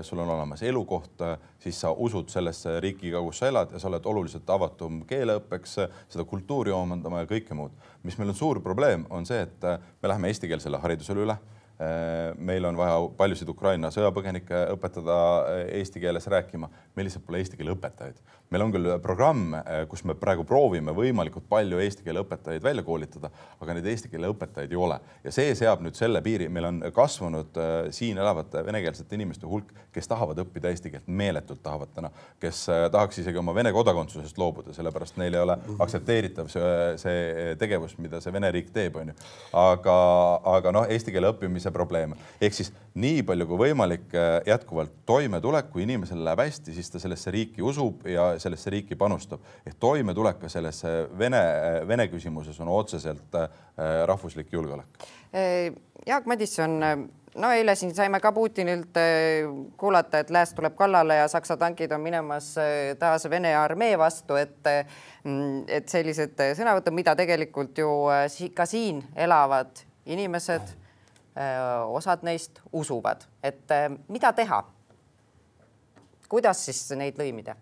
[0.04, 1.22] sul on olemas elukoht,
[1.58, 5.78] siis sa usud sellesse riiki, kus sa elad ja sa oled oluliselt avatum keeleõppeks,
[6.12, 7.72] seda kultuuri omandama ja kõike muud.
[8.02, 9.68] mis meil on suur probleem, on see, et
[10.02, 11.53] me läheme eestikeelsele haridusele üle Äh,
[12.38, 17.58] meil on vaja paljusid Ukraina sõjapõgenikke õpetada äh, eesti keeles rääkima, meil lihtsalt pole eesti
[17.58, 18.20] keele õpetajaid.
[18.54, 22.84] meil on küll programm, äh, kus me praegu proovime võimalikult palju eesti keele õpetajaid välja
[22.86, 26.68] koolitada, aga neid eesti keele õpetajaid ei ole ja see seab nüüd selle piiri, meil
[26.68, 27.58] on kasvanud
[27.90, 32.10] siin elavate venekeelsete inimeste hulk, kes tahavad õppida eesti keelt, meeletult tahavad täna,
[32.40, 36.70] kes tahaks isegi oma Vene kodakondsusest loobuda, sellepärast neil ei ole aktsepteeritav see,
[37.02, 39.14] see tegevus, mida see Vene riik teeb, onju.
[39.58, 39.98] aga,
[40.56, 42.14] aga noh, eesti keele õppimise see probleem.
[42.40, 47.00] ehk siis nii palju kui võimalik äh, jätkuvalt toimetulek, kui inimesel läheb hästi, siis ta
[47.02, 49.42] sellesse riiki usub ja sellesse riiki panustab.
[49.66, 53.48] ehk toimetulek ka sellesse Vene, äh, Vene küsimuses on otseselt äh,
[54.06, 55.02] rahvuslik julgeolek.
[56.06, 58.94] Jaak Madisson no eile siin saime ka Putinilt
[59.76, 62.52] kuulata, et lääs tuleb kallale ja Saksa tankid on minemas
[62.98, 64.70] taas Vene armee vastu, et
[65.24, 67.90] mm, et sellised sõnavõtud, mida tegelikult ju
[68.54, 70.83] ka siin elavad inimesed
[71.34, 73.72] osad neist usuvad, et
[74.08, 74.62] mida teha?
[76.30, 77.56] kuidas siis neid lõimida?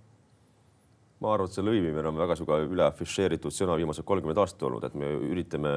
[1.23, 4.85] ma arvan, et see lõimimine on väga sihuke üle afišeeritud sõna viimased kolmkümmend aastat olnud,
[4.85, 5.75] et me üritame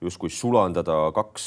[0.00, 1.46] justkui sulandada kaks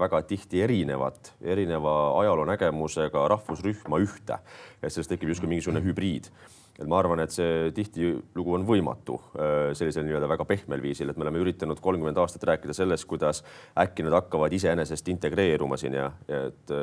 [0.00, 4.38] väga tihti erinevat, erineva ajaloonägemusega rahvusrühma ühte,
[4.82, 6.28] et sellest tekib justkui mingisugune hübriid
[6.78, 11.18] et ma arvan, et see tihtilugu on võimatu äh, sellisel nii-öelda väga pehmel viisil, et
[11.20, 13.44] me oleme üritanud kolmkümmend aastat rääkida sellest, kuidas
[13.78, 16.74] äkki nad hakkavad iseenesest integreeruma siin ja, ja et,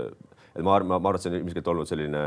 [0.56, 2.26] et ma arvan, ma arvan, et see on ilmselt olnud selline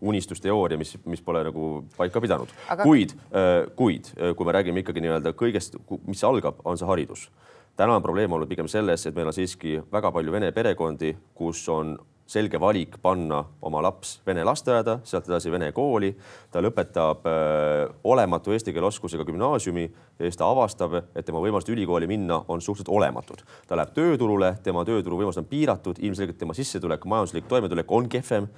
[0.00, 2.84] unistusteooria, mis, mis pole nagu paika pidanud Aga....
[2.84, 7.30] kuid, äh, kuid äh, kui me räägime ikkagi nii-öelda kõigest, mis algab, on see haridus.
[7.76, 11.64] täna on probleem olnud pigem selles, et meil on siiski väga palju vene perekondi, kus
[11.72, 11.96] on
[12.26, 16.12] selge valik panna oma laps vene lasteaeda, sealt edasi vene kooli.
[16.50, 21.42] ta lõpetab öö, äh, olematu eesti keele oskusega gümnaasiumi ja siis ta avastab, et tema
[21.44, 23.42] võimalused ülikooli minna on suhteliselt olematud.
[23.66, 28.48] ta läheb tööturule, tema tööturuvõimalused on piiratud, ilmselgelt tema sissetulek, majanduslik toimetulek on kehvem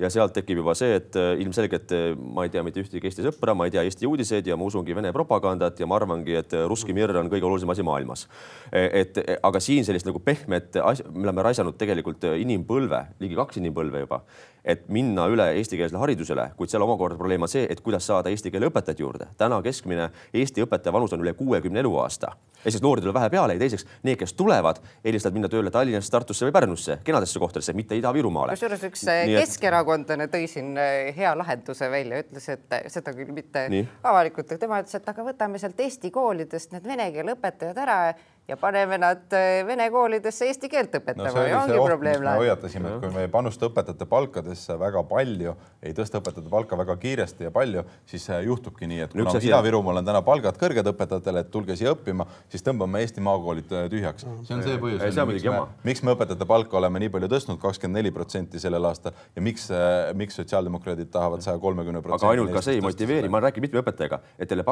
[0.00, 3.24] ja sealt tekib juba see, et äh, ilmselgelt äh, ma ei tea mitte ühtegi Eesti
[3.24, 6.56] sõpra, ma ei tea Eesti uudiseid ja ma usungi Vene propagandat ja ma arvangi, et
[6.56, 8.26] äh, Russki Mir on kõige olulisem asi maailmas.
[8.70, 13.60] E, et aga siin sellist nagu pehmet asja, me oleme raisanud tegelikult inimpõlve, ligi kaks
[13.62, 14.20] inimpõlve juba,
[14.66, 18.50] et minna üle eestikeelsele haridusele, kuid seal omakorda probleem on see, et kuidas saada eesti
[18.50, 19.30] keele õpetajat juurde.
[19.38, 22.34] täna keskmine Eesti õpetaja vanus on üle kuuekümne eluaasta
[22.66, 26.46] esiteks noori tuleb vähe peale ja teiseks need, kes tulevad, eelistavad minna tööle Tallinnasse, Tartusse
[26.48, 28.56] või Pärnusse, kenadesse kohtadesse, mitte Ida-Virumaale.
[28.56, 33.66] kusjuures üks Nii, keskerakondlane tõi siin äh, hea lahenduse välja, ütles, et seda küll mitte
[33.72, 33.86] Nii.
[34.10, 38.00] avalikult, aga tema ütles, et aga võtame sealt Eesti koolidest need vene keele õpetajad ära
[38.48, 42.44] ja paneme nad äh, vene koolidesse eesti keelt õpetama no, ja ongi probleem lahendatud.
[42.44, 46.96] hoiatasime, et kui me ei panusta õpetajate palkadesse väga palju, ei tõsta õpetajate palka väga
[47.02, 51.50] kiiresti ja palju, siis juhtubki nii, et kuna Ida-Virumaal on täna palgad kõrged õpetajatele, et
[51.50, 54.28] tulge siia õppima, siis tõmbame Eesti maakoolid äh, tühjaks.
[54.46, 57.98] see on see põhjus, miks, me, miks me õpetajate palka oleme nii palju tõstnud, kakskümmend
[57.98, 62.30] neli protsenti sellel aastal ja miks, äh, miks sotsiaaldemokraadid tahavad saja kolmekümne protsendi.
[62.30, 64.62] aga ainult ka see ei motiveeri, ma rääkinud mitme õpetajaga, et teile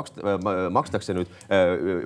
[0.75, 1.31] makstakse nüüd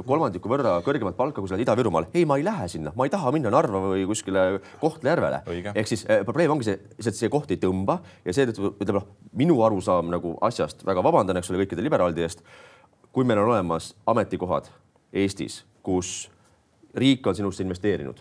[0.08, 3.32] kolmandiku võrra kõrgemat palka, kui elad Ida-Virumaal, ei, ma ei lähe sinna, ma ei taha
[3.34, 5.42] minna Narva või kuskile Kohtla-Järvele.
[5.74, 9.08] Ehk siis eh, probleem ongi see, lihtsalt see koht ei tõmba ja seetõttu ütleme noh,
[9.38, 12.44] minu arusaam nagu asjast väga vabandan, eks ole, kõikide liberaalide eest.
[13.12, 14.68] kui meil on olemas ametikohad
[15.12, 16.28] Eestis, kus
[16.94, 18.20] riik on sinusse investeerinud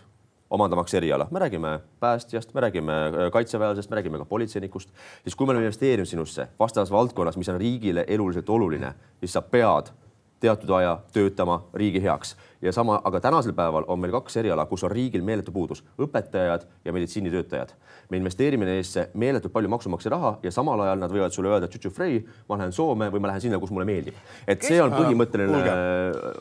[0.50, 4.90] omandamaks eriala, me räägime päästjast, me räägime äh, kaitseväelasest, me räägime ka politseinikust,
[5.22, 9.42] siis kui me oleme investeerinud sinusse vastavas valdkonnas, mis on riigile eluliselt oluline, siis sa
[9.42, 9.92] pead
[10.40, 14.84] teatud aja töötama riigi heaks ja sama, aga tänasel päeval on meil kaks eriala, kus
[14.86, 17.74] on riigil meeletu puudus, õpetajad ja meditsiinitöötajad.
[18.10, 22.22] me investeerime neisse meeletult palju maksumaksja raha ja samal ajal nad võivad sulle öelda, tšutšufrei,
[22.48, 24.14] ma lähen Soome või ma lähen sinna, kus mulle meeldib.
[24.46, 25.62] et see on põhimõtteline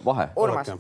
[0.05, 0.29] vahe.
[0.36, 0.73] Urmas,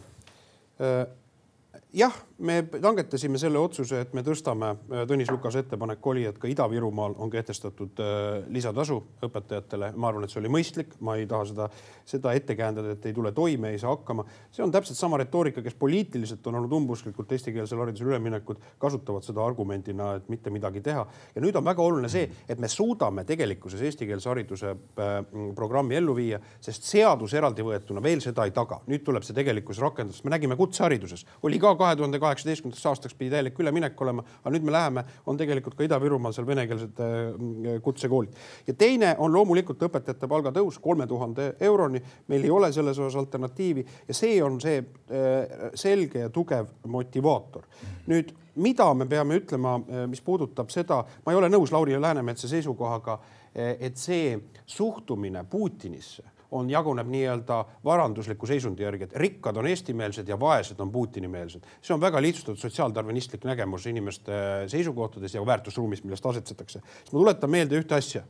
[1.93, 4.73] jah, me langetasime selle otsuse, et me tõstame,
[5.07, 9.93] Tõnis Lukase ettepanek oli, et ka Ida-Virumaal on kehtestatud äh, lisatasu õpetajatele.
[9.95, 11.69] ma arvan, et see oli mõistlik, ma ei taha seda,
[12.05, 14.25] seda ette käändada, et ei tule toime, ei saa hakkama.
[14.51, 19.45] see on täpselt sama retoorika, kes poliitiliselt on olnud umbusklikult eestikeelsele haridusele üleminekut, kasutavad seda
[19.45, 21.07] argumendina, et mitte midagi teha.
[21.35, 25.15] ja nüüd on väga oluline see, et me suudame tegelikkuses eestikeelse hariduse äh,
[25.55, 28.81] programmi ellu viia, sest seadus eraldi võetuna veel seda ei taga.
[28.87, 33.31] nüüd tuleb see tegelikkuses rakendust, me nägime kutsehariduses, oli ka kahe tuhande kaheksateistkümnendaks aastaks pidi
[33.31, 38.35] täielik üleminek olema, aga nüüd me läheme, on tegelikult ka Ida-Virumaal seal venekeelsed äh, kutsekoolid.
[38.67, 42.01] ja teine on loomulikult õpetajate palgatõus kolme tuhande euroni.
[42.27, 47.63] meil ei ole selles osas alternatiivi ja see on see äh, selge ja tugev motivaator.
[48.07, 53.19] nüüd, mida me peame ütlema, mis puudutab seda, ma ei ole nõus Lauri Läänemetsa seisukohaga,
[53.53, 60.39] et see suhtumine Putinisse on, jaguneb nii-öelda varandusliku seisundi järgi, et rikkad on eestimeelsed ja
[60.39, 61.65] vaesed on Putini-meelsed.
[61.81, 64.33] see on väga lihtsustatud sotsiaaldarvinistlik nägemus inimeste
[64.67, 66.79] seisukohtades ja väärtusruumis, millest asetsetakse.
[66.79, 68.23] siis ma tuletan meelde ühte asja.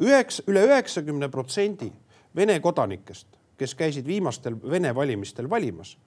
[0.00, 1.92] üheks, üle üheksakümne protsendi
[2.36, 5.98] Vene kodanikest, kes käisid viimastel Vene valimistel valimas,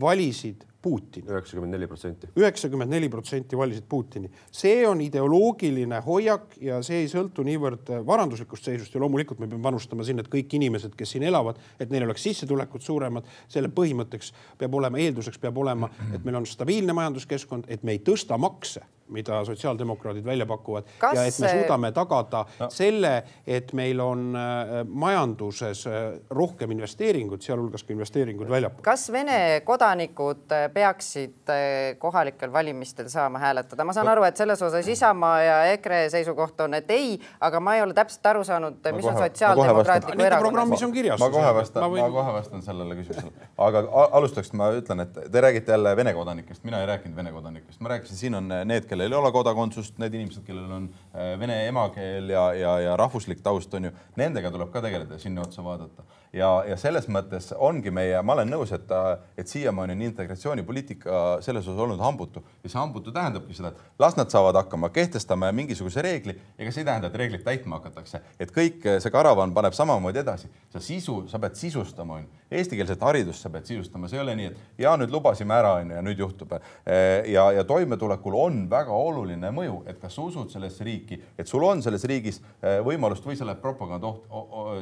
[0.00, 2.28] valisid Putini üheksakümmend neli protsenti.
[2.36, 4.30] üheksakümmend neli protsenti valisid Putini.
[4.52, 9.62] see on ideoloogiline hoiak ja see ei sõltu niivõrd varanduslikust seisust ja loomulikult me peame
[9.62, 13.24] panustama sinna, et kõik inimesed, kes siin elavad, et neil oleks sissetulekud suuremad.
[13.48, 18.04] selle põhimõtteks peab olema, eelduseks peab olema, et meil on stabiilne majanduskeskkond, et me ei
[18.04, 22.68] tõsta makse mida sotsiaaldemokraadid välja pakuvad Kas ja et me suudame tagada no.
[22.72, 23.14] selle,
[23.46, 28.84] et meil on äh, majanduses äh, rohkem investeeringuid, sealhulgas ka investeeringuid väljapoole.
[28.84, 31.52] kas Vene kodanikud äh, peaksid
[31.98, 33.84] kohalikel valimistel saama hääletada?
[33.84, 37.76] ma saan aru, et selles osas Isamaa ja EKRE seisukoht on, et ei, aga ma
[37.78, 41.20] ei ole täpselt aru saanud, mis on kohe- kohe Sotsiaaldemokraatliku Erakonna programmis on kirjas.
[41.20, 43.84] ma kohe vastan võin- ma kohe vastan sellele küsimusele, aga
[44.18, 47.88] alustuseks ma ütlen, et te räägite jälle Vene kodanikest, mina ei rääkinud Vene kodanikest, ma
[47.94, 52.30] rääkisin, siin on need, kellel ei ole kodakondsust, need inimesed, kellel on äh, vene emakeel
[52.32, 56.06] ja, ja, ja rahvuslik taust on ju, nendega tuleb ka tegeleda ja sinna otsa vaadata.
[56.34, 58.90] Ja, ja selles mõttes ongi meie, ma olen nõus, et,
[59.38, 64.16] et siiamaani on integratsioonipoliitika selles osas olnud hambutu ja see hambutu tähendabki seda, et las
[64.18, 68.52] nad saavad hakkama, kehtestame mingisuguse reegli, ega see ei tähenda, et reeglit täitma hakatakse, et
[68.54, 72.42] kõik see karavan paneb samamoodi edasi, sa sisu, sa pead sisustama, onju.
[72.54, 75.96] Eestikeelset haridust sa pead sisustama, see ei ole nii, et ja nüüd lubasime ära, onju,
[75.96, 76.54] ja nüüd juhtub.
[76.84, 81.64] ja, ja toimetulekul on väga oluline mõju, et kas sa usud sellesse riiki, et sul
[81.66, 84.28] on selles riigis eh, võimalust või sa lähed propaganda oht,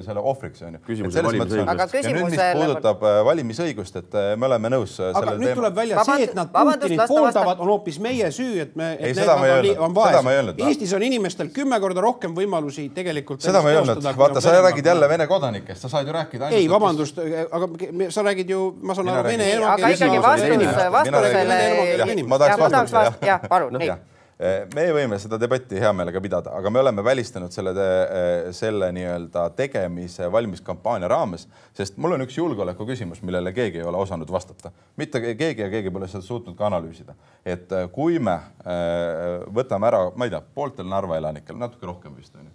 [0.04, 0.82] selle ohvriks, onju.
[0.86, 1.68] Küsimus Et on selles mõttes.
[1.72, 5.40] Aga ja nüüd, mis puudutab eh, valimisõigust, et eh, me oleme nõus eh, aga sellel
[5.42, 9.10] nüüd tuleb välja see, et nad Putinit pooldavad, on hoopis meie süü, et me, Ei,
[9.10, 9.78] et seda ma ei on, öelnud.
[9.78, 10.36] on Seda ma ei vaesed.
[10.36, 10.62] öelnud.
[10.68, 13.40] Eestis on inimestel kümme korda rohkem võimalusi tegelikult.
[13.44, 15.08] seda ma ei öelnud, vaata, sa on räägid jälle.
[15.08, 17.18] Vene kodanikest, sa saad ju rääkida ei, vabandust,
[17.50, 22.24] aga me- sa räägid ju, ma saan aru, vene räägin- aga ikkagi vastus, vastusele.
[22.26, 23.14] Ma tahaks vastata, jah.
[23.26, 23.98] jah, palun, nii jah,
[24.74, 27.72] me võime seda debatti hea meelega pidada, aga me oleme välistanud selle,
[28.56, 34.00] selle nii-öelda tegemise valimiskampaania raames, sest mul on üks julgeoleku küsimus, millele keegi ei ole
[34.02, 34.72] osanud vastata.
[34.96, 37.14] mitte keegi ja keegi pole seda suutnud ka analüüsida.
[37.44, 42.16] et äh, kui me äh, võtame ära, ma ei tea, pooltel Narva elanikel, natuke rohkem
[42.16, 42.52] vist on ju,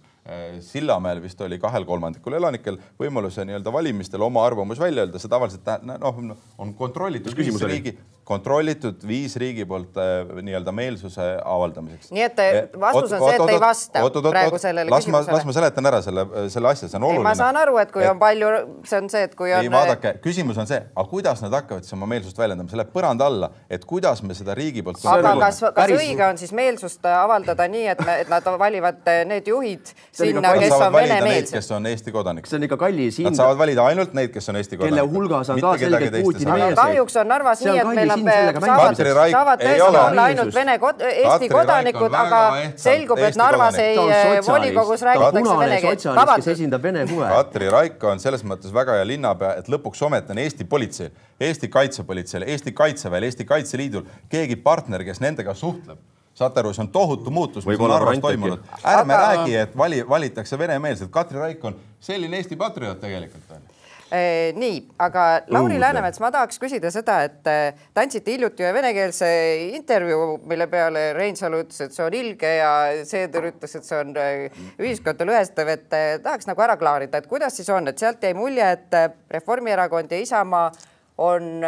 [0.60, 5.64] Sillamäel vist oli kahel kolmandikul elanikel võimaluse nii-öelda valimistel oma arvamus välja öelda, see tavaliselt
[5.64, 7.94] tähendab, noh, on kontrollitud viis riigi,
[8.28, 12.10] kontrollitud viis riigi poolt äh, nii-öelda meelsuse avaldamiseks.
[12.12, 15.36] Nii et te- vastus on see, et ei vasta praegu sellele las küsimusele.
[15.38, 17.24] las ma seletan ära selle, selle asja, see on ei, oluline.
[17.24, 18.50] ma saan aru, et kui on palju,
[18.88, 19.64] see on see, et kui on.
[19.64, 22.92] ei vaadake, küsimus on see, aga kuidas nad hakkavad siis oma meelsust väljendama, see läheb
[22.92, 26.52] põranda alla, et kuidas me seda riigi poolt aga kas, kas Päris- õige on siis
[26.56, 31.54] meelsust avaldada nii, et et nad valivad need juhid on sinna, kes on venemeelsed?
[31.56, 32.50] kes on Eesti kodanikud.
[32.50, 33.40] see on ikka kallis Nad hind.
[33.40, 34.98] saavad valida ainult neid, kes on Eesti kodanikud.
[34.98, 36.78] kelle hulgas on ka selgelt Putini meelseid.
[36.82, 39.00] kahjuks on Narvas on nii, et meil kallis saavad,
[39.30, 40.00] saavad ei tõesti ole.
[40.00, 42.40] olla ainult Vene kod-, Eesti Katri kodanikud, aga
[42.76, 46.04] selgub, et Narvas ei sotsialist, volikogus räägitakse vene keelt.
[46.34, 47.30] kes esindab Vene huve.
[47.32, 51.72] Katri Raik on selles mõttes väga hea linnapea, et lõpuks ometi on Eesti politseil, Eesti
[51.72, 55.98] kaitsepolitseil, Eesti kaitseväel, Eesti Kaitseliidul keegi partner, kes nendega suhtleb
[56.38, 58.60] saate aru, see on tohutu muutus, mis on Narvas toimunud.
[58.84, 63.56] ärme Aga- räägi, et vali, valitakse venemeelsed, Katri Raik on selline Eesti patrioot tegelikult on.
[63.56, 63.67] Eh,
[64.08, 65.80] nii, aga Lauri Õudne.
[65.82, 69.28] Läänemets, ma tahaks küsida seda, et eh, te andsite hiljuti ühe venekeelse
[69.76, 72.70] intervjuu, mille peale Reinsalu ütles, et see on ilge ja
[73.08, 75.88] Seeder ütles, et see on eh, ühiskonda lõhestav, et
[76.24, 78.98] tahaks nagu ära klaarida, et kuidas siis on, et sealt jäi mulje, et
[79.34, 80.70] Reformierakond ja Isamaa
[81.18, 81.64] on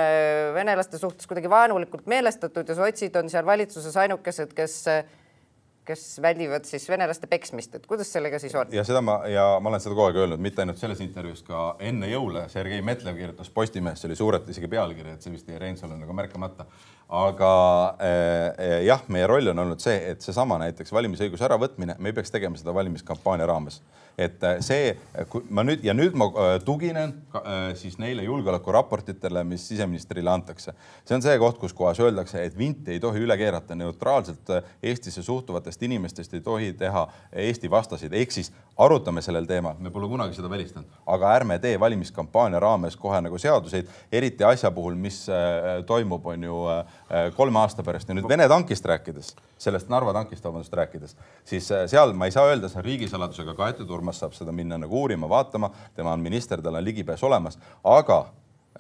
[0.55, 4.77] venelaste suhtes kuidagi vaenulikult meelestatud ja sotsid on seal valitsuses ainukesed, kes
[5.91, 8.71] kes väldivad siis venelaste peksmist, et kuidas sellega siis on?
[8.75, 11.75] ja seda ma ja ma olen seda kogu aeg öelnud, mitte ainult selles intervjuus, ka
[11.91, 15.59] enne jõule Sergei Metlev kirjutas Postimehes, see oli suurelt isegi pealkiri, et see vist jäi
[15.61, 16.67] Reinsalule nagu märkamata.
[17.21, 17.53] aga
[18.07, 22.31] äh, jah, meie roll on olnud see, et seesama näiteks valimisõiguse äravõtmine, me ei peaks
[22.31, 23.81] tegema seda valimiskampaania raames.
[24.21, 24.95] Et äh, see,
[25.49, 30.75] ma nüüd ja nüüd ma äh, tuginen äh, siis neile julgeolekuraportitele, mis siseministrile antakse.
[31.05, 34.75] see on see koht, kus kohas öeldakse, et vinti ei tohi üle keerata, neutraalselt äh,
[34.93, 40.09] Eestisse suhtuvatest inimestest ei tohi teha Eesti vastaseid, ehk siis arutame sellel teemal, me pole
[40.09, 45.23] kunagi seda välistanud, aga ärme tee valimiskampaania raames kohe nagu seaduseid, eriti asja puhul, mis
[45.29, 48.09] äh, toimub, on ju äh, kolme aasta pärast.
[48.09, 52.35] Ja nüüd Vene tankist rääkides, sellest Narva tankist, vabandust, rääkides, siis äh, seal ma ei
[52.35, 56.21] saa öelda, see on riigisaladusega kaetud, Urmas saab seda minna nagu uurima, vaatama, tema on
[56.21, 58.25] minister, tal on ligipääs olemas, aga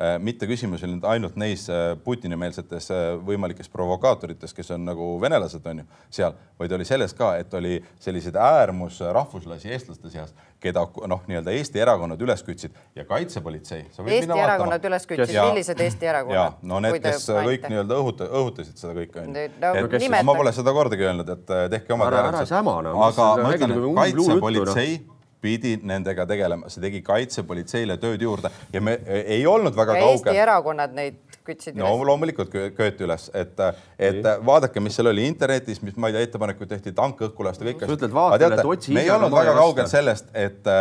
[0.00, 5.08] Äh, mitte küsimus ei olnud ainult neis äh, Putini-meelsetes äh, võimalikes provokaatorites, kes on nagu
[5.20, 5.84] venelased on ju
[6.16, 11.84] seal, vaid oli selles ka, et oli selliseid äärmusrahvuslasi eestlaste seas, keda noh, nii-öelda Eesti
[11.84, 13.82] erakonnad üles kütsid ja kaitsepolitsei.
[14.06, 16.64] Eesti erakonnad üles kütsid, millised Eesti ja erakonnad?
[16.64, 19.28] no need, kes kõik nii-öelda õhuta-, õhutasid seda kõike.
[19.28, 20.24] Nüüd, no et nimetage.
[20.32, 23.56] ma pole seda kordagi öelnud, et tehke omad Ära- ära säma, no, mis aga ma
[23.58, 25.18] ütlen, nagu et umbluujuttu, noh.
[25.40, 30.06] Pidi nendega tegelema, see tegi kaitsepolitseile tööd juurde ja me e, ei olnud väga ja
[30.06, 30.40] Eesti kaugel.
[30.42, 32.06] erakonnad neid kütsid no üles.
[32.10, 33.62] loomulikult kö- köeti üles, et,
[33.98, 37.64] et vaadake, mis seal oli internetis, mis ma ei tea, ettepanekuid tehti, tank õhku lasta,
[37.66, 40.72] kõik Sa ütled vaatajale, et otsi me ei olnud ma väga ei kaugel sellest, et,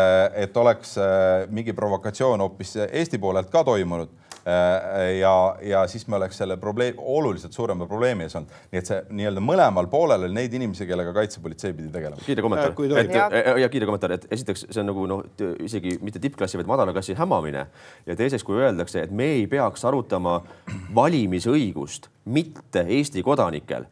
[0.43, 4.11] et oleks äh, mingi provokatsioon hoopis Eesti poolelt ka toimunud.
[5.19, 8.55] ja, ja siis me oleks selle probleem, oluliselt suurema probleemi ees olnud.
[8.71, 12.21] nii et see nii-öelda mõlemal poolel oli neid inimesi, kellega kaitsepolitsei pidi tegelema.
[12.25, 13.57] kiire kommentaar Äh, et ja.
[13.65, 15.23] ja kiire kommentaar, et esiteks see on nagu noh,
[15.65, 17.65] isegi mitte tippklassi, vaid madala klassi hämamine
[18.05, 20.39] ja teiseks, kui öeldakse, et me ei peaks arutama
[20.95, 23.87] valimisõigust mitte Eesti kodanikel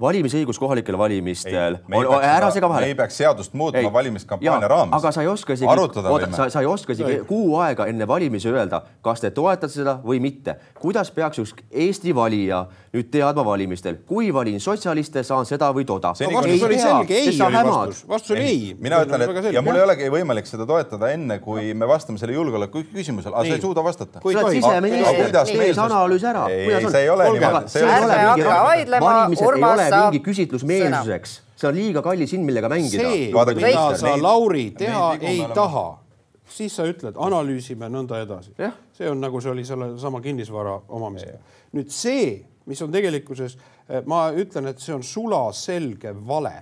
[0.00, 1.78] valimisõigus kohalikel valimistel,
[2.20, 4.96] ära sega me vahele ei peaks seadust muutma valimiskampaania raames.
[4.98, 8.08] aga sa ei oska isegi, arutada oota, sa, sa ei oska isegi kuu aega enne
[8.08, 10.58] valimisi öelda, kas te toetate seda või mitte.
[10.80, 16.12] kuidas peaks üks Eesti valija nüüd teadma valimistel, kui valin sotsialiste, saan seda või toda?
[16.20, 18.76] No vastus oli selge, ei oli vastus, vastus oli ei.
[18.80, 22.36] mina ütlen, et ja mul ei olegi võimalik seda toetada enne, kui me vastame selle
[22.36, 24.20] julgeoleku küsimusele, aga sa ei suuda vastata.
[24.20, 25.32] Sa oled siseminister.
[25.46, 26.46] Tee see analüüs ära.
[26.52, 30.12] Ei, see ei ole niimoodi, see ei ole Ärme hakka vaidlema, valimised ei Urmas saab
[30.14, 33.06] mingi küsitlusmeelsuseks, see on liiga kallis hind, millega mängida.
[33.06, 35.86] see, mida sa, Lauri, teha vigu me ei oleme- taha,
[36.56, 38.52] siis sa ütled, analüüsime nõnda edasi.
[38.96, 41.38] See on nagu see oli sellesama kinnisvara omamisega.
[41.74, 43.58] nüüd see, mis on tegelikkuses,
[44.06, 46.54] ma ütlen, et see on sulaselge vale,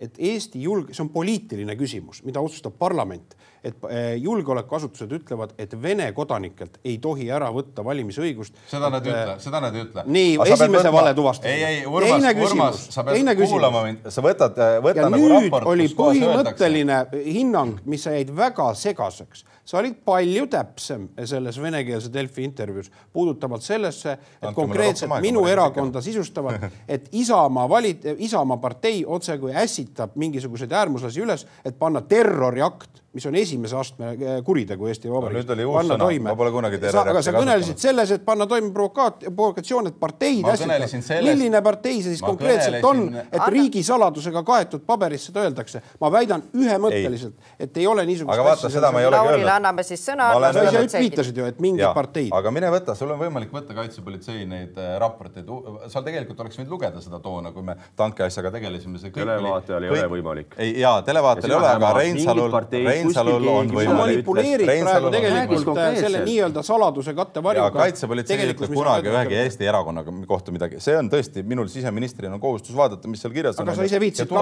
[0.00, 5.74] et Eesti julg-, see on poliitiline küsimus, mida otsustab parlament, et eh, julgeolekuasutused ütlevad, et
[5.82, 8.56] Vene kodanikelt ei tohi ära võtta valimisõigust.
[8.70, 10.04] seda nad ei ütle, seda nad ei ütle.
[10.06, 11.50] Nii, esimese vale tuvastasid.
[11.52, 15.88] ei, ei, Urmas, Urmas, sa pead kuulama mind, sa võtad, võta ja nagu raport, oli
[15.96, 19.46] põhimõtteline hinnang, mis jäid väga segaseks.
[19.64, 26.02] Sa olid palju täpsem selles venekeelse Delfi intervjuus puudutavalt sellesse, et mulle konkreetselt minu erakonda
[26.02, 33.26] sisustavalt, et Isamaa valit-, Isamaa partei otsekui ässitab mingisuguseid äärmuslasi üles, et panna terroriakt, mis
[33.28, 36.08] on esimese astme eh, kuritegu Eesti Vabariigis oli uus sõna.
[36.24, 37.82] Ma pole kunagi aga terroriakti sa kõnelesid kasutanud.
[37.84, 40.88] selles, et panna toime provokaat-, provokatsioon, et parteid ässitavad.
[40.88, 45.82] sellest- milline partei see siis Ma konkreetselt on, kõnelesin- et riigisaladusega kaetud paberis seda öeldakse.
[46.00, 49.60] ma väidan ühemõtteliselt, et ei ole niisugust Aga vaata, seda ma ei olegi Laurile öelnud.
[49.62, 50.30] anname siis sõna.
[50.52, 52.30] Sa ise viitasid ju, et mingid Jaa, parteid.
[52.32, 55.46] aga mine võta, sul on võimalik võtta kaitsepolitsei neid äh, raporteid,
[55.92, 58.98] sa tegelikult oleks võinud lugeda seda toona, kui me tankiasjaga tegelesime.
[59.12, 60.54] Televaatajal ei ole võimalik.
[60.58, 62.52] ei jaa, televaatajal ei Ja ole, aga Reinsalul,
[62.86, 63.98] Reinsalul on Võimalik.
[64.02, 67.66] manipuleerid praegu on- tegelikult selle nii-öelda saladuse kattevarjuga.
[67.66, 72.34] ja kaitsepolitsei ei ütle kunagi ühegi Eesti erakonnaga kohta midagi, see on tõesti minul siseministrina
[72.34, 73.68] on kohustus vaadata, mis seal kirjas on.
[73.68, 73.98] aga sa ise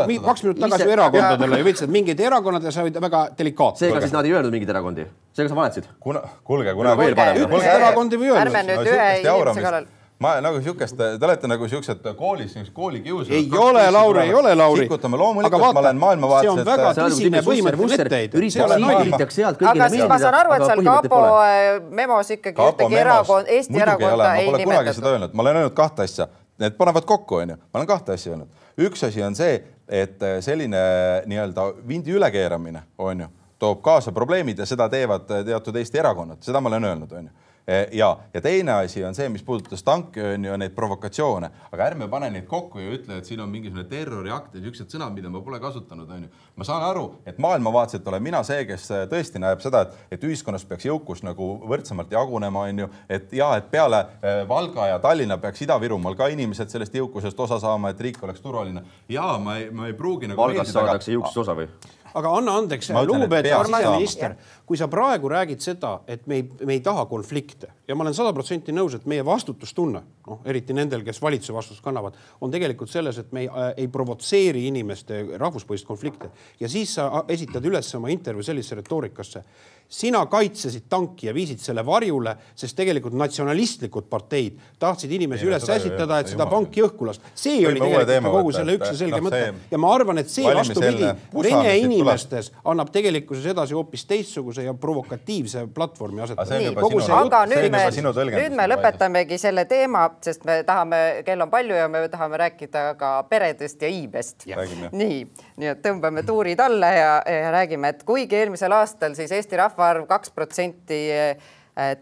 [0.06, 3.78] mi- kaks minutit tagasi erakondadele ja viitasid, et mingid erakonnad ja sa olid väga delikaatne.
[3.78, 4.99] seega siis nad ei öelnud mingeid erakondi,
[5.36, 5.88] seega sa valetasid.
[6.00, 7.40] kuna, kuulge, kuna veel parem.
[7.46, 8.44] Ütle erakondi või öelnud.
[8.44, 9.86] ärme nüüd ühe inimese kallal.
[10.20, 13.36] ma nagu siukest, te olete nagu siuksed koolis, koolikiusajad.
[13.38, 14.84] ei ole, Lauri, ei ole, Lauri.
[14.88, 16.64] sikutame loomulikult, ma olen maailmavaatelised.
[16.64, 19.64] see on väga tõsine põhimõtteline etteheide.
[19.72, 24.34] aga siis ma saan aru, et seal kapo äh, memos ikkagi ühtegi erakond, Eesti erakonda
[24.34, 24.72] ei nimetatud.
[24.72, 26.28] kunagi seda öelnud, ma olen öelnud kahte asja,
[26.60, 28.64] need panevad kokku, onju, ma olen kahte asja öelnud.
[28.90, 30.80] üks asi on see, et selline
[31.26, 33.30] nii-öelda vindi ülekeeramine, onju,
[33.60, 37.88] toob kaasa probleemid ja seda teevad teatud Eesti erakonnad, seda ma olen öelnud, onju Eh,
[37.92, 42.08] ja, ja teine asi on see, mis puudutas tanke on ju neid provokatsioone, aga ärme
[42.10, 45.42] pane neid kokku ja ütle, et siin on mingisugune terroriakt ja niisugused sõnad, mida ma
[45.44, 46.30] pole kasutanud, on ju.
[46.56, 50.26] ma saan aru, et maailmavaateliselt olen mina see, kes eh, tõesti näeb seda, et, et
[50.26, 54.98] ühiskonnas peaks jõukus nagu võrdsemalt jagunema, on ju, et ja et peale eh, Valga ja
[55.04, 58.82] Tallinna peaks Ida-Virumaal ka inimesed sellest jõukusest osa saama, et riik oleks turvaline.
[59.08, 60.40] ja ma ei, ma ei pruugi nagu.
[60.42, 61.70] Valgas saadakse jõukusest osa või?
[62.14, 64.36] Aga anna andeks, lugupeetud siseminister,
[64.70, 68.14] kui sa praegu räägid seda, et me ei, me ei taha konflikte ja ma olen
[68.14, 72.14] sada protsenti nõus, et meie vastutustunne, noh, eriti nendel, kes valitsuse vastutust kannavad,
[72.44, 76.30] on tegelikult selles, et me ei, äh, ei provotseeri inimeste rahvuspõhist konflikte.
[76.60, 79.42] Ja siis sa esitad üles oma intervjuu sellisesse retoorikasse.
[79.90, 86.20] Sina kaitsesid tanki ja viisid selle varjule, sest tegelikult natsionalistlikud parteid tahtsid inimesi üles ässitada,
[86.22, 87.26] et seda panki õhku lasta.
[87.34, 89.42] see oli tegelikult kogu selle üks ja selge noh, mõte.
[89.72, 95.66] ja ma arvan, et see vastupidi vene inimestes annab tegelikkuses edasi hoopis teistsuguse ja provokatiivse
[95.74, 97.12] platvormi asetamise.
[97.16, 97.82] aga nüüd me,
[98.30, 102.84] nüüd me lõpetamegi selle teema, sest me tahame, kell on palju ja me tahame rääkida
[103.00, 104.46] ka peredest ja iibest.
[104.92, 105.20] nii,
[105.56, 109.80] nii et tõmbame tuurid alla ja, ja räägime, et kuigi eelmisel aastal siis Eesti rahva
[109.80, 111.36] rahvaarv kaks protsenti eh,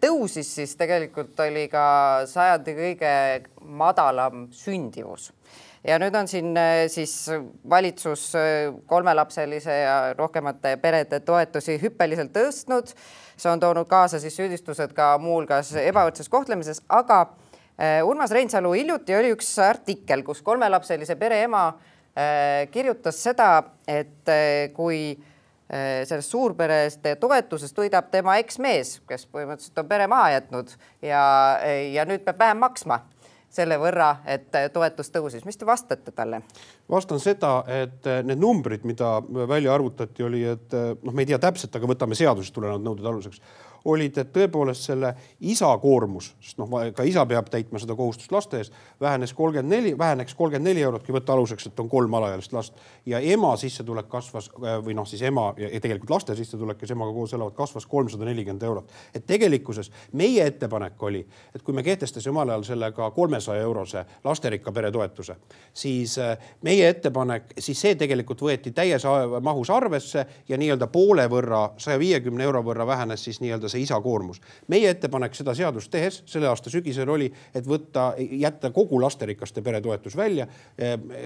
[0.02, 3.14] tõusis, siis tegelikult oli ka sajandi kõige
[3.62, 5.30] madalam sündivus
[5.86, 7.30] ja nüüd on siin eh, siis
[7.70, 12.94] valitsus eh, kolmelapselise ja rohkemate perede toetusi hüppeliselt tõstnud.
[13.38, 17.26] see on toonud kaasa siis süüdistused ka muuhulgas ebavõrdses kohtlemises, aga
[18.02, 21.68] Urmas Reinsalu hiljuti oli üks artikkel, kus kolmelapselise pere ema
[22.74, 24.32] kirjutas seda, et
[24.74, 25.14] kui
[25.68, 30.70] Äh, sellest suurpereste toetusest võidab tema eksmees, kes põhimõtteliselt on pere maha jätnud
[31.04, 31.20] ja,
[31.92, 32.96] ja nüüd peab vähem maksma
[33.50, 35.44] selle võrra, et toetus tõusis.
[35.44, 36.42] mis te vastate talle?
[36.90, 39.18] vastan seda, et need numbrid, mida
[39.48, 43.40] välja arvutati, oli, et noh, me ei tea täpselt, aga võtame seadusest tulenevad nõuded aluseks
[43.84, 48.62] olid, et tõepoolest selle isa koormus, sest noh, ka isa peab täitma seda kohustust laste
[48.62, 52.52] ees, vähenes kolmkümmend neli, väheneks kolmkümmend neli eurot, kui võtta aluseks, et on kolm alaealist
[52.52, 54.50] last ja ema sissetulek kasvas
[54.84, 58.62] või noh, siis ema ja tegelikult laste sissetulek, kes emaga koos elavad, kasvas kolmsada nelikümmend
[58.62, 58.90] eurot.
[59.14, 64.04] et tegelikkuses meie ettepanek oli, et kui me kehtestasime omal ajal selle ka kolmesaja eurose
[64.24, 65.36] lasterikka pere toetuse,
[65.72, 69.04] siis äh, meie ettepanek, siis see tegelikult võeti täies
[69.42, 74.00] mahus arvesse ja nii-öelda poole võrra, saja viiekümne euro võrra vähenes siis nii-öelda see isa
[74.00, 74.40] koormus.
[74.68, 79.80] meie ettepanek seda seadust tehes selle aasta sügisel oli, et võtta, jätta kogu lasterikaste pere
[79.80, 80.46] toetus välja.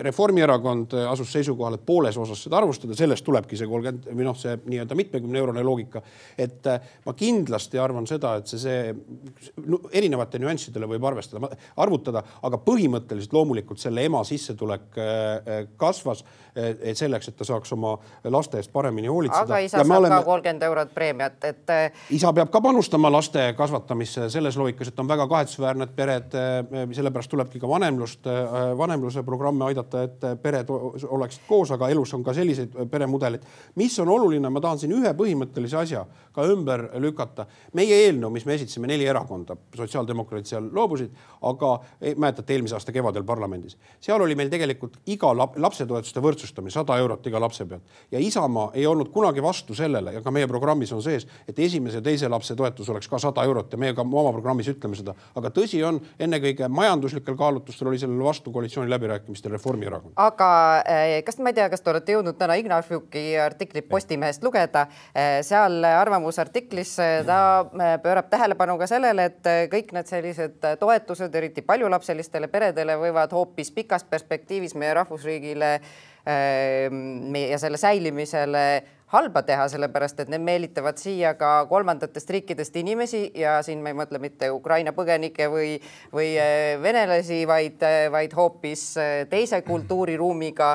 [0.01, 4.57] Reformierakond asus seisukohale, et pooles osas seda arvustada, sellest tulebki see kolmkümmend või noh, see
[4.64, 6.03] nii-öelda mitmekümne eurone loogika.
[6.38, 12.22] et äh, ma kindlasti arvan seda, et see, see no, erinevate nüanssidele võib arvestada, arvutada,
[12.43, 17.95] aga põhimõtteliselt loomulikult selle ema sissetulek äh, äh, kasvas selleks, et ta saaks oma
[18.28, 19.47] laste eest paremini hoolitseda.
[19.47, 20.18] aga isa saab oleme...
[20.20, 21.70] ka kolmkümmend eurot preemiat, et.
[22.12, 26.87] isa peab ka panustama laste kasvatamisse selles loogikas, et on väga kahetsusväärne, et pered, eh,
[26.97, 32.24] sellepärast tulebki ka vanemlust, eh, vanemluse programme aidata, et pered oleksid koos, aga elus on
[32.24, 33.43] ka selliseid peremudeleid.
[33.74, 37.47] mis on oluline, ma tahan siin ühe põhimõttelise asja ka ümber lükata.
[37.72, 41.11] meie eelnõu, mis me esitasime, neli erakonda, sotsiaaldemokraadid seal loobusid,
[41.43, 46.99] aga eh, mäletate eelmise aasta kevadel parlamendis, seal oli meil tegelikult iga lapsetoetuste võrdsustamine, sada
[46.99, 50.93] eurot iga lapse pealt ja Isamaa ei olnud kunagi vastu sellele ja ka meie programmis
[50.93, 54.05] on sees, et esimese ja teise lapse toetus oleks ka sada eurot ja meie ka
[54.05, 55.14] oma programmis ütleme seda.
[55.39, 60.12] aga tõsi on, ennekõike majanduslikel kaalutlustel oli sellele vastu koalitsiooniläbirääkimistel Reformierakond.
[60.16, 60.51] aga
[60.87, 65.41] eh, kas ma ei tea, kas te olete jõudnud täna Ignatjuki artiklit Postimehest lugeda, eh,
[65.47, 67.66] seal arvamusartiklis eh, ta
[68.03, 74.05] pöörab tähelepanu ka sellele, et kõik need sellised toetused, eriti paljulapselistele peredele, võivad hoopis pikas
[74.05, 75.79] perspektiivis meie rahvusriigile
[76.23, 78.62] ja selle säilimisele
[79.13, 83.99] halba teha, sellepärast et need meelitavad siia ka kolmandatest riikidest inimesi ja siin me ei
[83.99, 85.75] mõtle mitte Ukraina põgenikke või,
[86.15, 90.75] või äh, venelasi, vaid, äh, vaid hoopis äh, teise kultuuriruumiga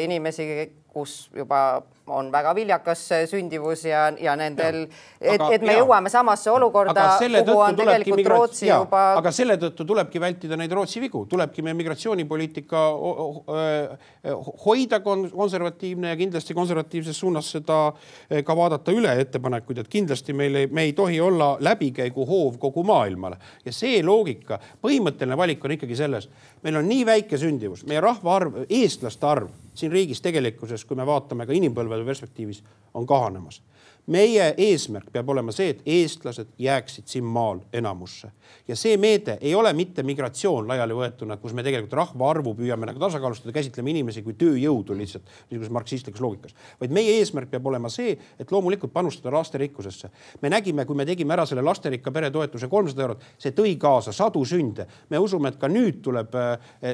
[0.00, 0.44] inimesi,
[0.88, 4.82] kus juba on väga viljakas sündivus ja, ja nendel,
[5.20, 5.80] et, et me jaa.
[5.84, 10.58] jõuame samasse olukorda, kuhu on tegelikult migra- Rootsi jaa, juba aga selle tõttu tulebki vältida
[10.60, 12.82] neid Rootsi vigu, tulebki meie migratsioonipoliitika
[14.64, 17.80] hoida kon- konservatiivne ja kindlasti konservatiivses suunas seda
[18.44, 23.36] ka vaadata üle ettepanekuid, et kindlasti meil ei, me ei tohi olla läbikäiguhoov kogu maailmale.
[23.64, 26.28] Ja see loogika, põhimõtteline valik on ikkagi selles,
[26.64, 29.50] meil on nii väike sündivus, meie rahvaarv, eestlaste arv
[29.80, 32.62] siin riigis tegelikkuses, kui me vaatame ka inimpõlvede perspektiivis,
[32.94, 33.62] on kahanemas
[34.06, 38.30] meie eesmärk peab olema see, et eestlased jääksid siin maal enamusse
[38.68, 43.02] ja see meede ei ole mitte migratsioon laiali võetuna, kus me tegelikult rahvaarvu püüame nagu
[43.02, 48.16] tasakaalustada, käsitleme inimesi kui tööjõudu lihtsalt niisuguses marksistlikus loogikas, vaid meie eesmärk peab olema see,
[48.38, 50.10] et loomulikult panustada lasterikkusesse.
[50.42, 54.12] me nägime, kui me tegime ära selle lasterikka pere toetuse kolmsada eurot, see tõi kaasa
[54.12, 54.86] sadu sünde.
[55.10, 56.34] me usume, et ka nüüd tuleb,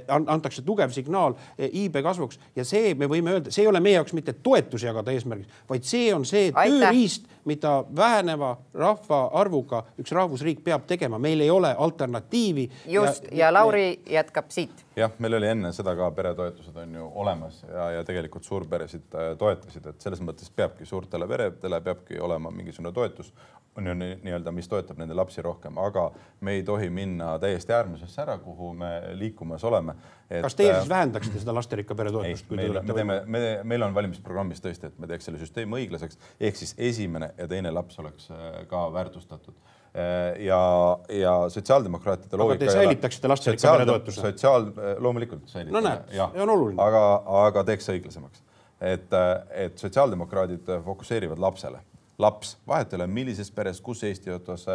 [0.09, 3.99] antakse tugev signaal eh, iibe kasvuks ja see, me võime öelda, see ei ole meie
[3.99, 6.89] jaoks mitte toetusi jagada eesmärgiks, vaid see on see Aitäh.
[6.97, 12.69] Christ mida väheneva rahvaarvuga üks rahvusriik peab tegema, meil ei ole alternatiivi.
[12.87, 14.85] just ja, ja Lauri jätkab siit.
[14.97, 19.33] Jah, meil oli enne seda ka peretoetused on ju olemas ja, ja tegelikult suurperesid äh,
[19.39, 23.33] toetasid, et selles mõttes peabki suurtele peredele peabki olema mingisugune toetus,
[23.77, 27.73] on ju nii- nii-öelda, mis toetab nende lapsi rohkem, aga me ei tohi minna täiesti
[27.73, 29.95] äärmusesse ära, kuhu me liikumas oleme.
[30.43, 34.89] kas teie siis vähendaksite seda lasterikka pere toetust,, me teeme, me, meil on valimisprogrammis tõesti,
[34.91, 38.87] et me teeks selle süsteemi õiglaseks, ehk siis esimene ja teine laps oleks äh, ka
[38.93, 39.55] väärtustatud
[39.97, 44.21] Äh, ja, ja sotsiaaldemokraatide Aga te säilitaksite lasterikka pere toetuse?
[44.21, 44.67] sotsiaal,
[45.01, 46.77] loomulikult säilitame No näed, see on oluline.
[46.85, 47.01] aga,
[47.47, 48.43] aga teeks õiglasemaks.
[48.81, 49.17] et,
[49.57, 51.81] et sotsiaaldemokraadid fokusseerivad lapsele.
[52.19, 54.67] laps, vahet ei ole, millises peres, kus Eesti otsas,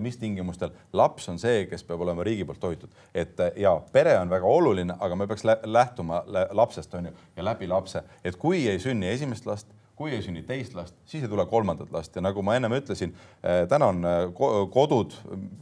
[0.00, 2.92] mis tingimustel, laps on see, kes peab olema riigi poolt hoitud.
[3.14, 7.12] et ja pere on väga oluline, aga me peaks lä lähtuma lä lapsest, on ju,
[7.36, 9.72] ja läbi lapse, et kui ei sünni esimest last
[10.02, 13.12] kui ei sünni teist last, siis ei tule kolmandat last ja nagu ma ennem ütlesin
[13.14, 15.14] eh,, täna on eh, ko- kodud,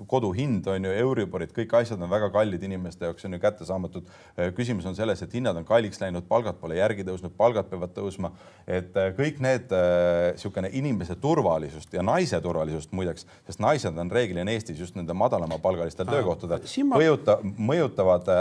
[0.09, 4.09] kodu hind on ju, Euriborid, kõik asjad on väga kallid inimeste jaoks on ju kättesaamatud.
[4.57, 8.31] küsimus on selles, et hinnad on kalliks läinud, palgad pole järgi tõusnud, palgad peavad tõusma.
[8.67, 14.51] et eh, kõik need niisugune inimese turvalisust ja naise turvalisust muideks, sest naised on reeglina
[14.55, 18.33] Eestis just nende madalamapalgalistel töökohtadel ma- mõjuta, mõjutavad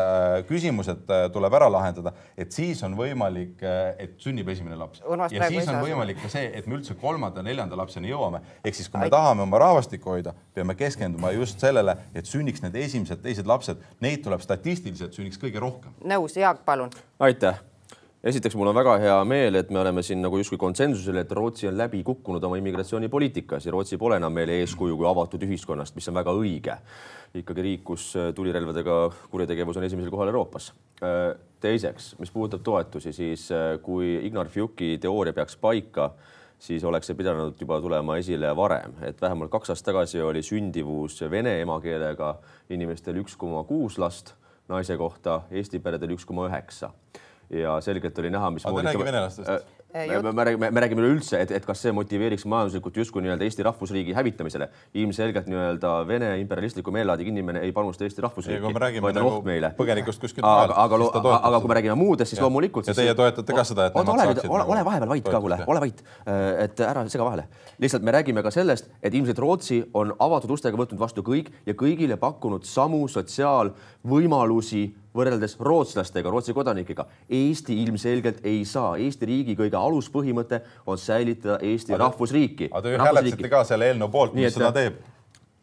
[0.47, 3.63] küsimused tuleb ära lahendada, et siis on võimalik
[3.99, 5.01] et sünnib esimene laps.
[5.07, 7.77] Urmas ja praegu ei siis on saa võimalik ka see, et me üldse kolmanda, neljanda
[7.79, 8.41] lapseni jõuame.
[8.63, 12.75] ehk siis, kui me tahame oma rahvastikku hoida, peame keskenduma just sellele, et sünniks need
[12.75, 15.95] esimesed, teised lapsed, neid tuleb statistiliselt sünniks kõige rohkem.
[16.03, 17.59] nõus, Jaak, palun aitäh.
[18.23, 21.67] esiteks, mul on väga hea meel, et me oleme siin nagu justkui konsensusel, et Rootsi
[21.67, 26.07] on läbi kukkunud oma immigratsioonipoliitikas ja Rootsi pole enam meile eeskuju kui avatud ühiskonnast, mis
[26.11, 26.77] on väga õige.
[27.33, 30.73] ikkagi riik, kus äh, tulirelvadega kuritegevus on esimesel kohal Euroopas.
[31.59, 36.11] Teiseks, mis puudutab toetusi, siis äh, kui Ignar Fjuki teooria peaks paika,
[36.59, 41.21] siis oleks see pidanud juba tulema esile varem, et vähemalt kaks aastat tagasi oli sündivus
[41.31, 42.35] vene emakeelega
[42.69, 44.35] inimestel üks koma kuus last
[44.69, 46.91] naise kohta, Eesti peredel üks koma üheksa
[47.49, 49.49] ja selgelt oli näha, aga te räägi venelastest.
[49.49, 53.23] Eh, me, me, me räägime, me räägime üleüldse, et, et kas see motiveeriks majanduslikult justkui
[53.25, 54.67] nii-öelda Eesti rahvusriigi hävitamisele.
[54.93, 59.71] ilmselgelt nii-öelda Vene imperialistliku meelelaadiga inimene ei panusta Eesti rahvusriiki, vaid on nagu oht meile.
[59.77, 62.45] põgenikust kuskilt aga, aga, aga, aga kui me räägime muudest, siis Ja.
[62.45, 62.87] loomulikult.
[62.87, 65.29] Ja teie toetate ka seda, et nemad ole nüüd, saaksid ole, nagu ole vahepeal vait
[65.29, 66.03] ka, kuule, ole vait,
[66.65, 67.47] et ära sega vahele.
[67.79, 71.73] lihtsalt me räägime ka sellest, et ilmselt Rootsi on avatud ustega võtnud vastu kõik ja
[71.73, 73.07] kõigile pakkunud samu
[73.99, 77.05] sotsiaalvõimalusi võrreldes rootslastega, Rootsi kodanikega.
[77.29, 78.97] Eesti ilmselgelt ei saa.
[78.97, 82.69] Eesti riigi kõige aluspõhimõte on säilitada Eesti rahvusriiki.
[82.71, 84.93] aga te ju hääletasite ka selle eelnõu poolt, mis et- seda teeb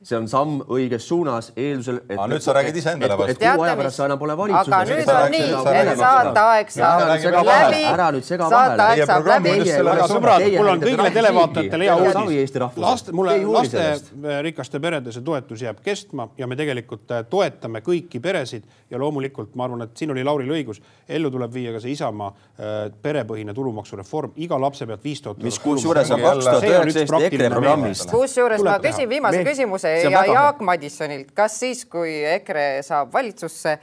[0.06, 2.14] see on samm õiges suunas eeldusel, et.
[2.14, 3.34] Aga nüüd sa räägid iseendale vastu.
[3.34, 4.72] et kuu aja pärast sa enam pole valitsuses.
[4.72, 10.06] aga nüüd on nii, saateaeg saab läbi ära nüüd sega vahele.
[10.12, 12.54] sõbrad, mul on kõigile televaatajatele hea uudis.
[12.76, 14.12] Laste, mulle Te ei hooli laste sellest.
[14.46, 19.56] rikaste perede see toetus jääb kestma ja me tegelikult äh, toetame kõiki peresid ja loomulikult
[19.58, 23.54] ma arvan, et siin oli Lauril õigus, ellu tuleb viia ka see Isamaa äh, perepõhine
[23.56, 25.42] tulumaksureform, iga lapse pealt viis tuhat.
[25.42, 28.10] mis kusjuures on kaks tuhat üheksateist EKRE programmist.
[28.14, 33.76] kusjuures ma küsin viimase küsimuse ja Jaak Madissonilt, kas siis, kui EKRE saab valitsusse,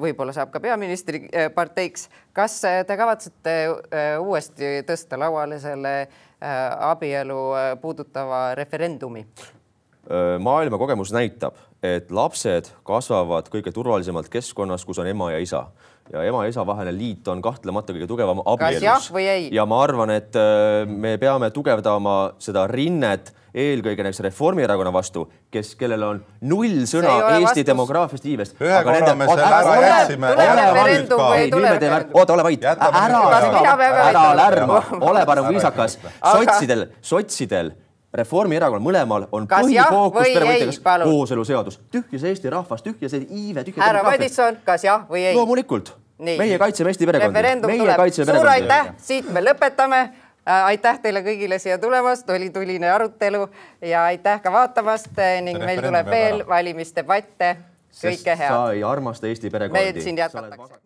[0.00, 5.98] võib-olla saab ka peaministriparteiks, kas te kavatsete eh, uuesti tõsta lauale selle
[6.36, 7.42] abielu
[7.80, 9.26] puudutava referendumi?
[10.38, 15.64] maailma kogemus näitab, et lapsed kasvavad kõige turvalisemalt keskkonnas, kus on ema ja isa
[16.12, 18.82] ja ema ja isa vaheline liit on kahtlemata kõige tugevam abielus.
[18.84, 19.48] jah või ei?
[19.54, 20.38] ja ma arvan, et
[20.86, 27.64] me peame tugevdama seda rinnet eelkõige näiteks Reformierakonna vastu, kes, kellel on null sõna Eesti
[27.66, 28.60] demograafiast iivest.
[28.60, 29.14] ühe korra nende...
[29.16, 30.32] me selle ära jätsime.
[32.12, 32.90] oota, ole vait, ära,
[34.10, 35.98] ära lärma, ole parem viisakas.
[36.20, 37.72] sotsidel, sotsidel
[38.16, 41.80] Reformierakonnal mõlemal on põhifookus perepoliitikas kooseluseadus.
[41.92, 45.34] tühja see Eesti rahvas, tühja see iive, tühja härra Madisson, kas jah või ei?
[45.36, 45.94] loomulikult.
[46.18, 47.42] meie kaitseme Eesti perekondi.
[47.66, 48.40] meie kaitseme perekondi.
[48.40, 50.06] suur aitäh, siit me lõpetame
[50.46, 53.48] Äh, aitäh teile kõigile siia tulemast, oli tuline arutelu
[53.82, 57.56] ja aitäh ka vaatamast ning meil tuleb veel valimisdebatte.
[57.96, 58.52] kõike head.
[58.52, 59.92] sa ei armasta Eesti perekondi.
[59.92, 60.78] me siin jätkatakse.